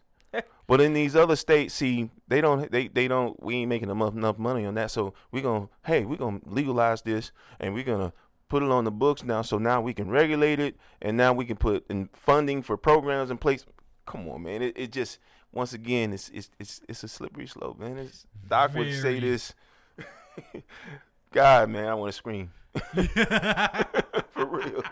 [0.67, 4.13] But in these other states, see, they don't, they, they don't, we ain't making enough,
[4.13, 4.91] enough money on that.
[4.91, 8.13] So we gonna, hey, we gonna legalize this and we're gonna
[8.47, 9.41] put it on the books now.
[9.41, 13.29] So now we can regulate it and now we can put in funding for programs
[13.29, 13.65] in place.
[14.05, 14.61] Come on, man.
[14.61, 15.19] It, it just,
[15.51, 17.97] once again, it's, it's, it's, it's a slippery slope, man.
[17.97, 19.53] It's, Doc would say this.
[21.31, 22.51] God, man, I want to scream.
[22.93, 24.83] For real.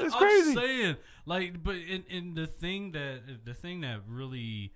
[0.00, 0.50] It's crazy.
[0.50, 4.72] I'm saying, like, but in, in the thing that the thing that really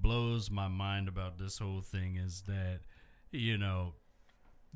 [0.00, 2.80] blows my mind about this whole thing is that
[3.30, 3.94] you know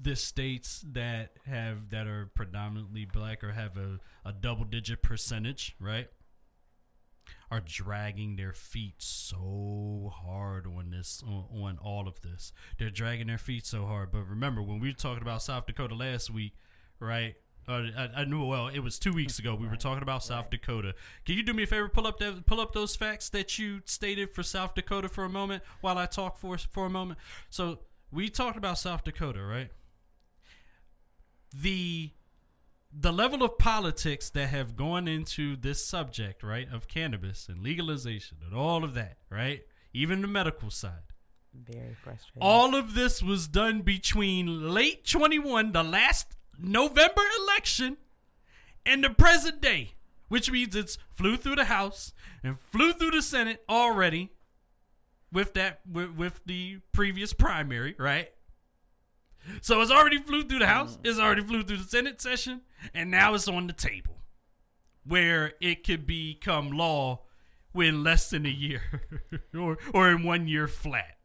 [0.01, 5.75] the states that have that are predominantly black or have a, a double digit percentage,
[5.81, 6.09] right?
[7.51, 12.53] Are dragging their feet so hard on this on, on all of this.
[12.79, 14.13] They're dragging their feet so hard.
[14.13, 16.53] But remember when we were talking about South Dakota last week,
[17.01, 17.37] right?
[17.69, 18.69] Uh, I, I knew well.
[18.69, 19.55] It was two weeks ago.
[19.55, 20.95] We were talking about South Dakota.
[21.25, 21.89] Can you do me a favor?
[21.89, 25.29] Pull up that, pull up those facts that you stated for South Dakota for a
[25.29, 27.19] moment while I talk for for a moment.
[27.51, 27.81] So
[28.13, 29.71] we talked about South Dakota, right?
[31.53, 32.11] The
[32.99, 38.39] the level of politics that have gone into this subject, right, of cannabis and legalization
[38.45, 39.63] and all of that, right,
[39.93, 41.03] even the medical side.
[41.53, 42.43] Very frustrating.
[42.43, 47.97] All of this was done between late 21, the last November election,
[48.85, 49.95] and the present day,
[50.29, 54.31] which means it's flew through the House and flew through the Senate already
[55.33, 58.31] with that with, with the previous primary, right?
[59.61, 62.63] So it's already flew through the House, it's already flew through the Senate session,
[62.95, 64.23] and now it's on the table
[65.05, 67.23] where it could become law
[67.75, 69.03] in less than a year
[69.59, 71.16] or or in one year flat.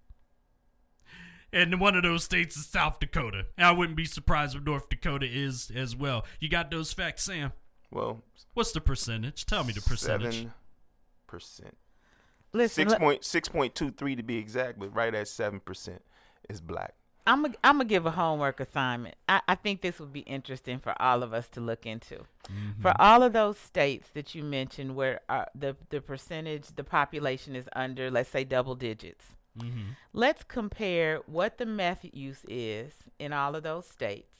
[1.53, 3.45] And one of those states is South Dakota.
[3.57, 6.25] And I wouldn't be surprised if North Dakota is as well.
[6.39, 7.51] You got those facts, Sam?
[7.91, 8.23] Well,
[8.53, 9.45] What's the percentage?
[9.45, 10.35] Tell me the percentage.
[10.35, 10.53] Seven
[11.27, 11.77] percent.
[12.53, 15.59] Listen, Six let- point six point two three to be exact, but right at seven
[15.61, 16.01] percent
[16.49, 16.95] is black.
[17.25, 19.15] I'm gonna I'm gonna give a homework assignment.
[19.29, 22.25] I, I think this would be interesting for all of us to look into.
[22.49, 22.81] Mm-hmm.
[22.81, 27.55] For all of those states that you mentioned where uh, the the percentage, the population
[27.55, 29.27] is under, let's say, double digits.
[29.59, 29.91] Mm-hmm.
[30.13, 34.35] Let's compare what the meth use is in all of those states,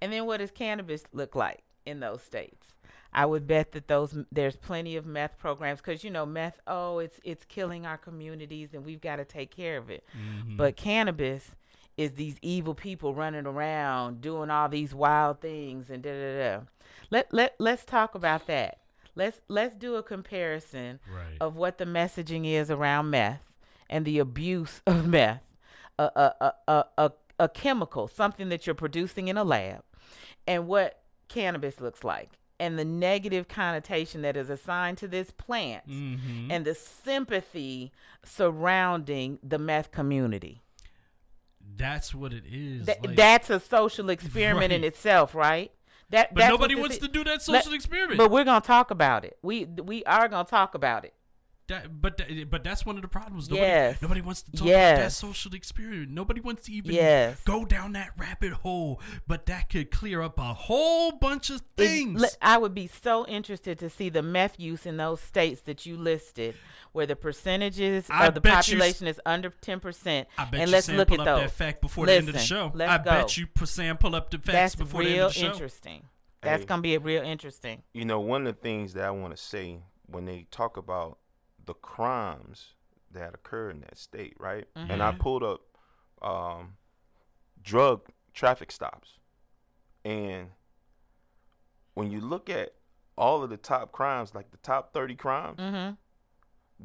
[0.00, 2.74] and then what does cannabis look like in those states.
[3.12, 6.60] I would bet that those there's plenty of meth programs because you know meth.
[6.66, 10.04] Oh, it's it's killing our communities, and we've got to take care of it.
[10.16, 10.56] Mm-hmm.
[10.56, 11.56] But cannabis
[11.96, 16.64] is these evil people running around doing all these wild things and da da da.
[17.10, 18.78] Let let let's talk about that.
[19.14, 21.38] Let's let's do a comparison Right.
[21.40, 23.40] of what the messaging is around meth
[23.90, 25.42] and the abuse of meth,
[25.98, 29.82] a a a a, a, a chemical, something that you're producing in a lab,
[30.46, 32.30] and what cannabis looks like,
[32.60, 36.50] and the negative connotation that is assigned to this plant, Mm-hmm.
[36.50, 37.92] and the sympathy
[38.24, 40.62] surrounding the meth community.
[41.76, 42.86] That's what it is.
[42.86, 45.70] Th- like- that's a social experiment in itself, right?
[46.10, 48.16] That, but nobody wants to do that Let- social experiment.
[48.16, 49.36] But we're gonna talk about it.
[49.42, 51.12] We we are gonna talk about it.
[51.68, 53.48] That, but that, but that's one of the problems.
[53.48, 54.02] Nobody, Yes.
[54.02, 56.08] nobody wants to talk about that social experience.
[56.10, 57.40] Nobody wants to even Yes.
[57.44, 59.00] go down that rabbit hole.
[59.26, 62.20] But that could clear up a whole bunch of things.
[62.20, 65.86] li- I would be so interested to see the meth use in those states that
[65.86, 66.54] you listed,
[66.92, 70.28] where the percentages I of the bet you population is under ten percent.
[70.36, 71.50] I bet and you let's Sam look pull at up those.
[71.50, 72.70] that fact before the end of the show.
[72.74, 73.04] let's I go.
[73.04, 75.46] bet you Sam pull up the facts That's before the end of the show.
[75.52, 76.02] interesting.
[76.40, 76.66] That's Hey.
[76.66, 77.82] gonna be real interesting.
[77.92, 81.18] you know, one of the things that I want to say when they talk about
[81.68, 82.72] the crimes
[83.10, 84.66] that occur in that state, right?
[84.74, 85.18] And I Mhm.
[85.18, 85.60] pulled up
[86.22, 86.78] um,
[87.62, 89.18] drug traffic stops,
[90.04, 90.50] and
[91.94, 92.74] when you look at
[93.16, 95.94] all of the top crimes, like the top thirty crimes, Mm-hmm.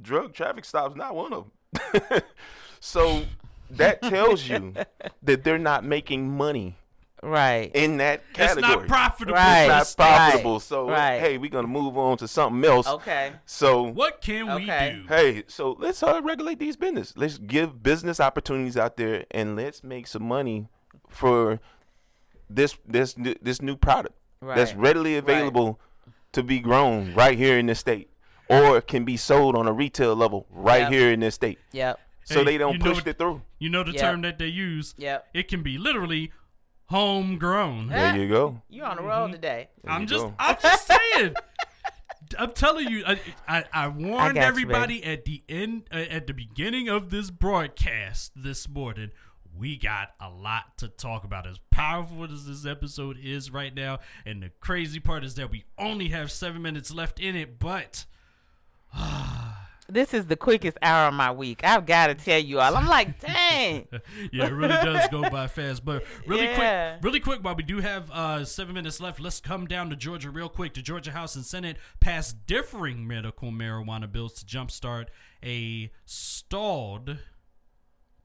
[0.02, 2.22] drug traffic stops not one of them.
[2.80, 3.26] so
[3.72, 4.76] that tells you
[5.24, 6.76] that they're not making money
[7.24, 7.71] Right.
[7.74, 8.61] in that It's category.
[8.61, 9.34] not profitable.
[9.36, 9.67] Right.
[9.69, 10.53] for It's not profitable.
[10.53, 10.61] Right.
[10.61, 11.19] So right.
[11.19, 12.88] hey, we're gonna move on to something else.
[12.88, 13.32] Okay.
[13.45, 14.95] So What can Okay.
[14.95, 15.07] we do?
[15.07, 17.13] hey, so let's uh, regulate these business.
[17.15, 20.67] Let's give business opportunities out there, and let's make some money
[21.09, 21.59] for
[22.49, 24.55] this this this new product Right.
[24.57, 25.80] that's readily available
[26.34, 28.09] to be grown right here in the state,
[28.49, 30.91] or can be sold on a retail level right Yep.
[30.91, 31.59] here in this state.
[31.71, 31.99] Yep.
[32.26, 33.41] So Hey, they don't you know push what- it through.
[33.59, 34.01] You know the Yep.
[34.01, 34.93] term that they use.
[34.97, 35.19] Yeah.
[35.34, 36.32] It can be literally
[36.94, 37.88] homegrown.
[37.88, 38.62] There you go.
[38.70, 39.70] You on the road today?
[39.84, 40.34] There I'm you just, go.
[40.38, 41.34] I'm just saying.
[42.38, 46.28] I'm telling you, I, I, I warned got you, everybody at the end, uh, at
[46.28, 49.10] the beginning of this broadcast this morning.
[49.56, 51.48] We got a lot to talk about.
[51.48, 55.66] As powerful as this episode is right now, and the crazy part is that we
[55.80, 57.58] only have seven minutes left in it.
[57.60, 58.06] But
[59.90, 61.62] This is the quickest hour of my week.
[61.64, 62.76] I've got to tell you all.
[62.78, 63.86] I'm like, dang.
[64.32, 65.84] yeah, it really does go by fast.
[65.84, 66.94] But really Yeah.
[66.96, 69.96] quick, really quick, while we do have uh, seven minutes left, let's come down to
[69.98, 70.74] Georgia real quick.
[70.74, 75.08] The Georgia House and Senate passed differing medical marijuana bills to jumpstart
[75.44, 77.18] a stalled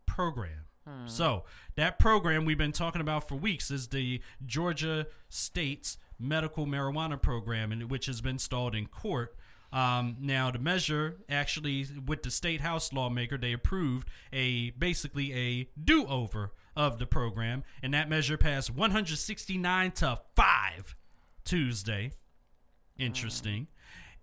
[0.06, 0.64] program.
[1.04, 1.44] So
[1.76, 7.72] that program we've been talking about for weeks is the Georgia State's medical marijuana program,
[7.72, 9.36] and which has been stalled in court.
[9.72, 15.68] Um, now the measure actually with the state house lawmaker they approved a basically a
[15.82, 20.96] do-over of the program and that measure passed 169 to 5
[21.44, 22.12] Tuesday.
[22.98, 23.66] Interesting.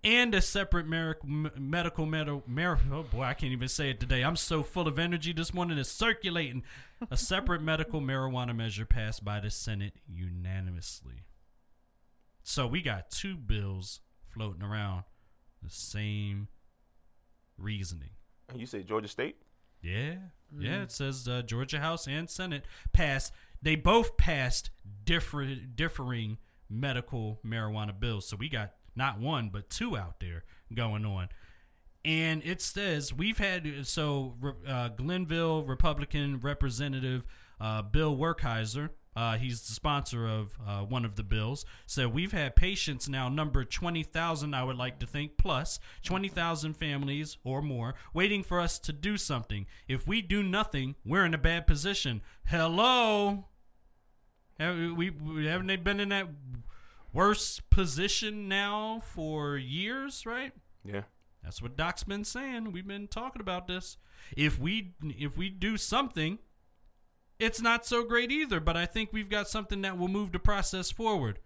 [0.02, 4.22] And a separate mer- medical medical mer- oh boy I can't even say it today.
[4.22, 6.64] I'm so full of energy this morning it's circulating.
[7.08, 11.24] A separate medical marijuana measure passed by the Senate unanimously.
[12.42, 15.04] So we got two bills floating around
[15.66, 16.48] the same
[17.58, 18.10] reasoning.
[18.54, 19.36] You say Georgia State?
[19.82, 20.14] Yeah,
[20.58, 20.82] yeah.
[20.82, 23.32] It says uh, Georgia House and Senate passed.
[23.60, 24.70] They both passed
[25.04, 26.38] different, differing
[26.68, 28.26] medical marijuana bills.
[28.28, 31.28] So we got not one but two out there going on.
[32.04, 34.34] And it says we've had so
[34.66, 37.26] uh, Glennville Republican Representative
[37.60, 38.90] uh, Bill Werkheiser.
[39.16, 41.64] Uh, he's the sponsor of uh, one of the bills.
[41.86, 47.38] So we've had patients now number 20,000, I would like to think, plus 20,000 families
[47.42, 49.66] or more waiting for us to do something.
[49.88, 52.20] If we do nothing, we're in a bad position.
[52.44, 53.46] Hello?
[54.60, 56.28] Have we, we haven't they been in that
[57.12, 60.52] worse position now for years, right?
[60.84, 61.02] Yeah.
[61.42, 62.72] That's what Doc's been saying.
[62.72, 63.96] We've been talking about this.
[64.36, 66.38] If we if we do something,
[67.38, 70.38] it's not so great either, but I think we've got something that will move the
[70.38, 71.38] process forward.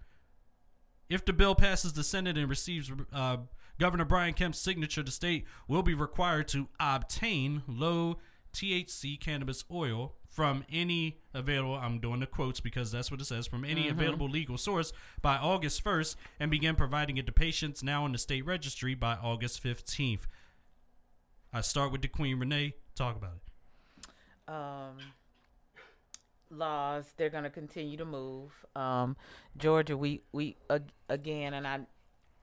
[1.08, 3.38] If the bill passes the Senate and receives uh,
[3.78, 8.18] Governor Brian Kemp's signature, the state will be required to obtain low
[8.52, 13.48] THC cannabis oil from any available I'm doing the quotes because that's what it says
[13.48, 18.06] from any available legal source by August 1st and begin providing it to patients now
[18.06, 20.22] in the state registry by August 15th.
[21.52, 22.74] I start with the Queen Renee.
[22.94, 24.48] Talk about it.
[24.48, 24.98] um,
[26.50, 28.52] laws they're going to continue to move.
[28.76, 29.16] Um,
[29.56, 31.80] georgia we we ag- again and i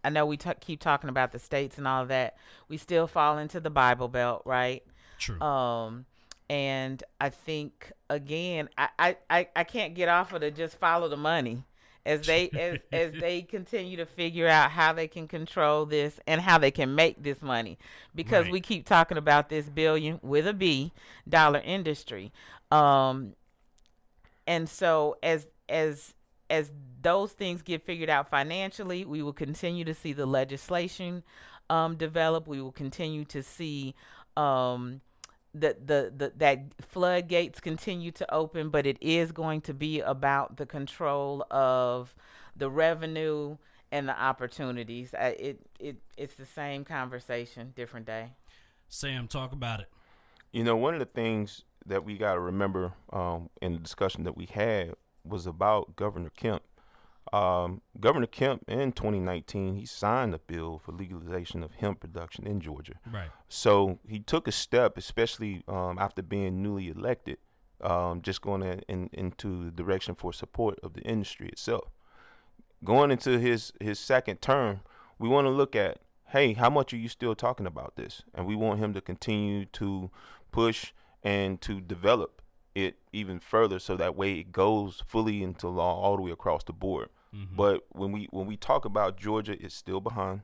[0.04, 2.36] i know we ta keep talking about the states and all that
[2.68, 4.84] we still fall into the bible belt right?
[5.18, 5.40] True.
[5.42, 6.06] um
[6.50, 11.08] and i think again i i i, I can't get off of the just follow
[11.10, 11.64] the money.
[12.06, 16.40] As they as, as they continue to figure out how they can control this and
[16.40, 17.78] how they can make this money.
[18.16, 18.52] Because Right.
[18.54, 20.94] we keep talking about this billion with a b
[21.28, 22.32] dollar industry.
[22.72, 23.34] Um
[24.48, 26.16] and so as as
[26.50, 26.72] as
[27.02, 31.24] those things get figured out financially we will continue to see the legislation
[31.70, 33.94] um, develop we will continue to see
[34.36, 35.02] um,
[35.54, 40.58] the, the the that floodgates continue to open but it is going to be about
[40.58, 42.16] the control of
[42.56, 43.58] the revenue
[43.92, 45.14] and the opportunities.
[45.14, 48.34] I, it it it's the same conversation, different day.
[48.90, 49.88] Sam, talk about it.
[50.52, 54.24] You know, one of the things that we got to remember um, in the discussion
[54.24, 56.64] that we had was about Governor Kemp.
[57.34, 62.62] Um, Governor Kemp in 2019, he signed a bill for legalization of hemp production in
[62.62, 62.94] Georgia.
[63.12, 63.30] Right.
[63.50, 67.38] So he took a step, especially um, after being newly elected,
[67.82, 71.92] um, just going in, in, into the direction for support of the industry itself.
[72.84, 74.82] Going into his, his second term,
[75.20, 78.22] we want to look at, hey, how much are you still talking about this?
[78.34, 80.12] And we want him to continue to
[80.52, 80.94] push
[81.28, 82.42] and to develop
[82.74, 86.64] it even further so that way it goes fully into law all the way across
[86.64, 87.10] the board.
[87.36, 87.56] Mm-hmm.
[87.58, 90.42] But when we when we talk about Georgia, it's still behind,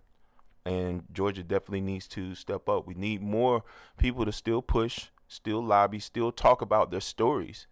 [0.65, 2.85] and Georgia definitely needs to step up.
[2.85, 3.63] We need more
[3.97, 7.67] people to still push, still lobby, still talk about their stories.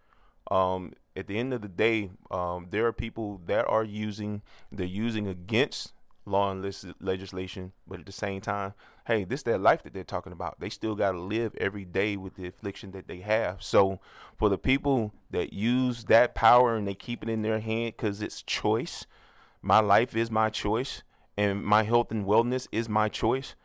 [0.50, 4.42] Um, at the end of the day, um, there are people that are using
[4.72, 5.92] they're using against
[6.32, 8.74] law and legislation, but at the same time,
[9.06, 10.60] hey, this their life that they're talking about.
[10.60, 13.62] They still got to live every day with the affliction that they have.
[13.62, 14.00] So
[14.38, 18.22] for the people that use that power and they keep it in their hand because
[18.22, 19.06] it's choice,
[19.62, 21.04] my life is my choice,
[21.38, 23.56] and my health and wellness is my choice.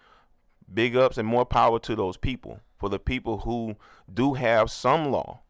[0.72, 2.60] Big ups and more power to those people.
[2.78, 3.76] For the people who
[4.12, 5.40] do have some law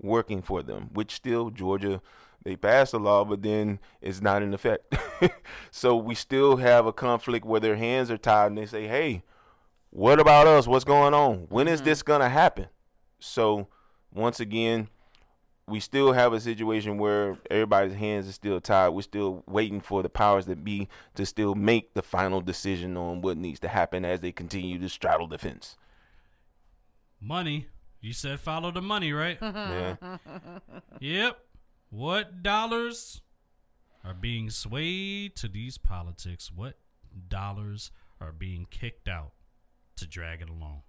[0.00, 2.00] working for them, which still Georgia
[2.44, 4.94] they passed a law, but then it's not in effect.
[5.70, 9.22] so we still have a conflict where their hands are tied and they say, hey,
[9.90, 10.66] what about us?
[10.66, 11.46] What's going on?
[11.50, 11.84] When is Mhm.
[11.84, 12.68] this going to happen?
[13.20, 13.68] So
[14.12, 14.88] once again,
[15.68, 18.88] we still have a situation where everybody's hands are still tied.
[18.88, 23.20] We're still waiting for the powers that be to still make the final decision on
[23.22, 25.76] what needs to happen as they continue to straddle the fence.
[27.20, 27.68] Money.
[28.00, 29.38] You said follow the money, right?
[29.40, 29.96] Yeah.
[30.98, 31.38] Yep.
[31.92, 33.20] What dollars
[34.02, 36.50] are being swayed to these politics?
[36.50, 36.78] What
[37.28, 39.32] dollars are being kicked out
[39.96, 40.84] to drag it along?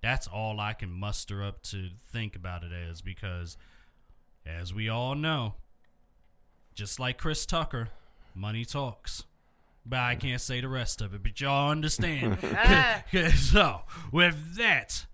[0.00, 3.58] That's all I can muster up to think about it as because,
[4.46, 5.56] as we all know,
[6.74, 7.90] just like Chris Tucker,
[8.34, 9.24] money talks.
[9.84, 12.38] But I can't say the rest of it, but y'all understand.
[12.56, 13.04] Ah.
[13.36, 15.04] so, with that,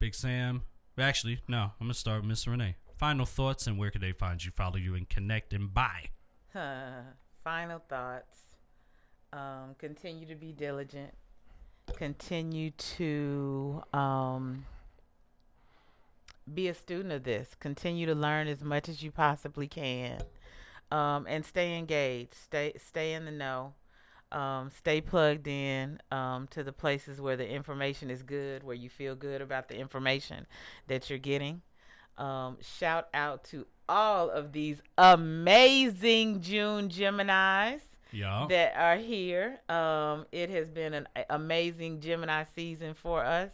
[0.00, 0.64] Big Sam.
[0.98, 2.74] Actually, no, I'm gonna start with Miss Renee.
[3.04, 6.08] Final thoughts and where can they find you, follow you, and connect and buy.
[7.44, 8.46] Final thoughts.
[9.30, 11.12] Um, continue to be diligent.
[11.98, 14.64] Continue to um,
[16.54, 17.54] be a student of this.
[17.60, 20.22] Continue to learn as much as you possibly can,
[20.90, 22.32] um, and stay engaged.
[22.32, 23.74] Stay stay in the know.
[24.32, 28.88] Um, stay plugged in um, to the places where the information is good, where you
[28.88, 30.46] feel good about the information
[30.86, 31.60] that you're getting.
[32.18, 37.80] Um, shout out to all of these amazing June Geminis
[38.12, 38.46] Yeah.
[38.48, 39.60] that are here.
[39.68, 43.50] Um, it has been an amazing Gemini season for us.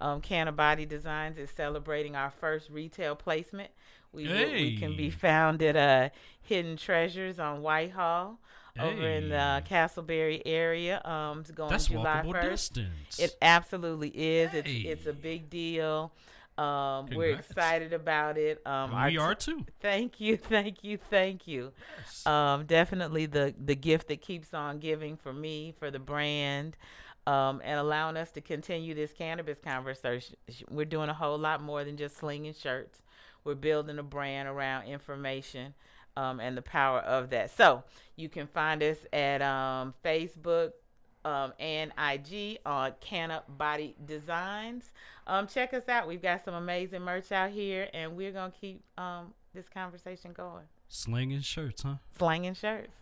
[0.00, 3.70] Um, Canna Body Designs is celebrating our first retail placement.
[4.12, 6.08] We, we can be found at uh,
[6.42, 8.38] Hidden Treasures on Whitehall
[8.78, 9.62] over in the Hey.
[9.74, 11.00] Castleberry area.
[11.04, 12.50] Um, it's going That's July walkable 1st.
[12.50, 13.18] distance.
[13.20, 14.52] It absolutely is.
[14.54, 16.12] It's it's a big deal.
[16.58, 18.64] Um, we're excited about it.
[18.66, 19.64] Um, we t- are too.
[19.80, 21.72] Thank you, thank you, thank you.
[21.98, 22.26] Yes.
[22.26, 26.76] Um, definitely the the gift that keeps on giving for me, for the brand,
[27.26, 30.36] um, and allowing us to continue this cannabis conversation.
[30.68, 33.02] We're doing a whole lot more than just slinging shirts.
[33.44, 35.74] We're building a brand around information
[36.16, 37.50] um, and the power of that.
[37.56, 37.84] So
[38.16, 40.72] you can find us at um, Facebook
[41.24, 44.92] um, and IG on Canna Body Designs.
[45.26, 46.08] Um, check us out.
[46.08, 50.64] We've got some amazing merch out here, and we're gonna keep um, this conversation going.
[50.88, 51.96] Slinging shirts, huh?
[52.16, 52.99] Slinging shirts.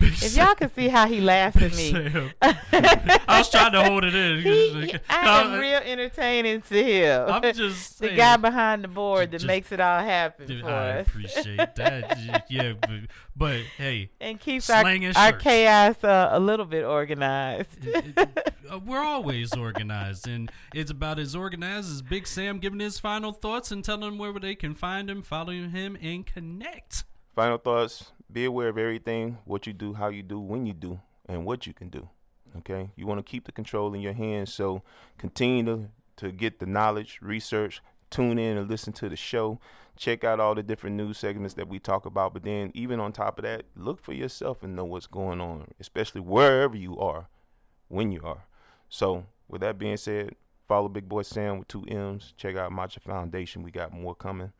[0.00, 1.94] If y'all could see how he laughs at me,
[2.42, 4.42] I was trying to hold it in.
[4.42, 7.28] he, I am No, real entertaining to him.
[7.28, 8.16] I'm just the saying.
[8.16, 11.74] guy behind the board that Just- makes it all happen Dude, for I us appreciate
[11.76, 12.46] that.
[12.50, 12.90] yeah, but,
[13.36, 17.84] but hey, and keeps our, Slanging our chaos uh, a little bit organized.
[17.86, 22.80] it- it- uh, we're always organized, and it's about as organized as Big Sam giving
[22.80, 27.04] his final thoughts and telling them where they can find him, follow him, and connect.
[27.34, 31.00] Final thoughts be aware of everything, what you do, how you do, when you do,
[31.26, 32.08] and what you can do.
[32.58, 32.90] Okay?
[32.96, 34.82] You want to keep the control in your hands, so
[35.18, 39.58] continue to, to get the knowledge, research, tune in and listen to the show.
[39.96, 43.12] Check out all the different news segments that we talk about, but then even on
[43.12, 47.28] top of that, look for yourself and know what's going on, especially wherever you are,
[47.88, 48.44] when you are.
[48.88, 50.34] So, with that being said,
[50.66, 52.32] follow Big Boy Sam with two M's.
[52.36, 53.62] Check out MACHA Foundation.
[53.62, 54.52] We got more coming.